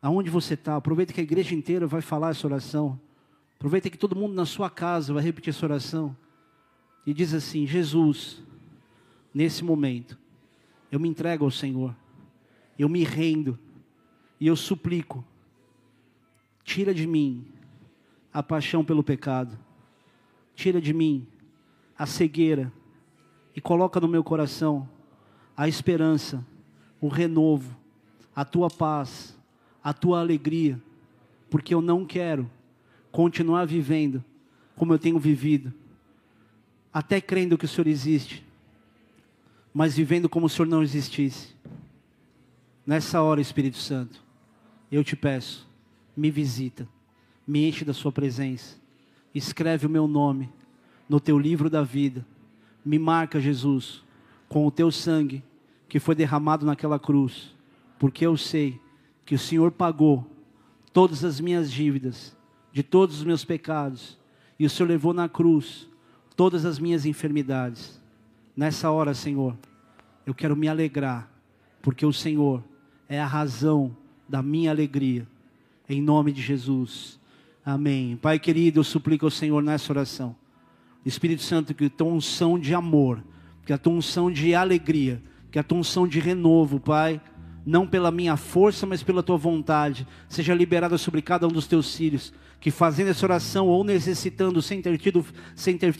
[0.00, 2.98] Aonde você está, aproveita que a igreja inteira vai falar essa oração.
[3.56, 6.16] Aproveita que todo mundo na sua casa vai repetir essa oração.
[7.06, 8.42] E diz assim: Jesus,
[9.32, 10.18] nesse momento,
[10.90, 11.94] eu me entrego ao Senhor,
[12.78, 13.58] eu me rendo
[14.40, 15.24] e eu suplico,
[16.62, 17.46] tira de mim
[18.32, 19.58] a paixão pelo pecado,
[20.54, 21.26] tira de mim
[21.96, 22.72] a cegueira
[23.54, 24.88] e coloca no meu coração
[25.56, 26.44] a esperança,
[27.00, 27.76] o renovo,
[28.34, 29.36] a tua paz,
[29.82, 30.80] a tua alegria,
[31.48, 32.50] porque eu não quero
[33.12, 34.24] continuar vivendo
[34.74, 35.72] como eu tenho vivido,
[36.92, 38.44] até crendo que o Senhor existe,
[39.72, 41.54] mas vivendo como o Senhor não existisse.
[42.86, 44.22] Nessa hora, Espírito Santo,
[44.90, 45.68] eu te peço,
[46.16, 46.88] me visita,
[47.46, 48.76] me enche da Sua presença,
[49.34, 50.52] escreve o meu nome
[51.08, 52.24] no teu livro da vida,
[52.84, 54.02] me marca, Jesus,
[54.48, 55.42] com o teu sangue
[55.88, 57.54] que foi derramado naquela cruz,
[57.98, 58.80] porque eu sei
[59.24, 60.28] que o Senhor pagou
[60.92, 62.36] todas as minhas dívidas,
[62.72, 64.18] de todos os meus pecados,
[64.58, 65.88] e o Senhor levou na cruz
[66.36, 68.00] todas as minhas enfermidades.
[68.56, 69.56] Nessa hora, Senhor,
[70.26, 71.30] eu quero me alegrar,
[71.82, 72.62] porque o Senhor
[73.08, 73.96] é a razão
[74.28, 75.26] da minha alegria.
[75.88, 77.18] Em nome de Jesus.
[77.64, 78.16] Amém.
[78.16, 80.34] Pai querido, eu suplico ao Senhor nessa oração.
[81.04, 83.22] Espírito Santo, que a tua unção de amor,
[83.66, 87.20] que a tua unção de alegria, que a tua unção de renovo, Pai,
[87.64, 91.94] não pela minha força, mas pela tua vontade, seja liberada sobre cada um dos teus
[91.94, 95.24] filhos, que fazendo essa oração ou necessitando, sem ter, tido,
[95.54, 95.94] sem ter,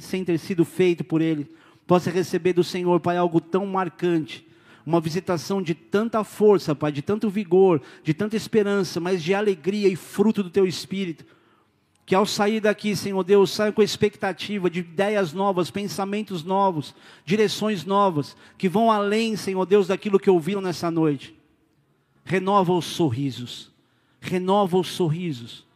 [0.00, 1.48] sem ter sido feito por ele,
[1.86, 4.46] possa receber do Senhor, Pai, algo tão marcante,
[4.84, 9.88] uma visitação de tanta força, Pai, de tanto vigor, de tanta esperança, mas de alegria
[9.88, 11.24] e fruto do teu espírito
[12.08, 17.84] que ao sair daqui, Senhor Deus, saia com expectativa de ideias novas, pensamentos novos, direções
[17.84, 21.36] novas, que vão além, Senhor Deus, daquilo que ouviram nessa noite.
[22.24, 23.70] Renova os sorrisos,
[24.22, 25.66] renova os sorrisos,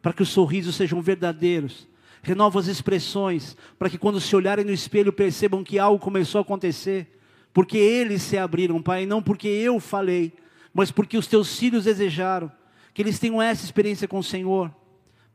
[0.00, 1.88] para que os sorrisos sejam verdadeiros.
[2.22, 6.42] Renova as expressões, para que quando se olharem no espelho percebam que algo começou a
[6.42, 7.18] acontecer,
[7.52, 10.32] porque eles se abriram, Pai, não porque eu falei,
[10.72, 12.48] mas porque os teus filhos desejaram,
[12.94, 14.70] que eles tenham essa experiência com o Senhor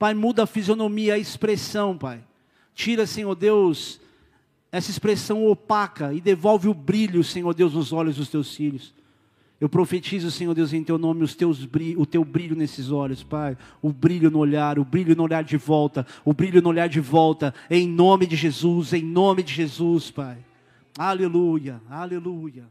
[0.05, 2.23] Pai, muda a fisionomia, a expressão, Pai.
[2.75, 3.99] Tira, Senhor Deus,
[4.71, 8.93] essa expressão opaca e devolve o brilho, Senhor Deus, nos olhos dos teus filhos.
[9.59, 13.23] Eu profetizo, Senhor Deus, em teu nome, os teus brilho, o teu brilho nesses olhos,
[13.23, 13.57] Pai.
[13.81, 16.99] O brilho no olhar, o brilho no olhar de volta, o brilho no olhar de
[16.99, 20.37] volta, em nome de Jesus, em nome de Jesus, Pai.
[20.95, 22.67] Aleluia, aleluia.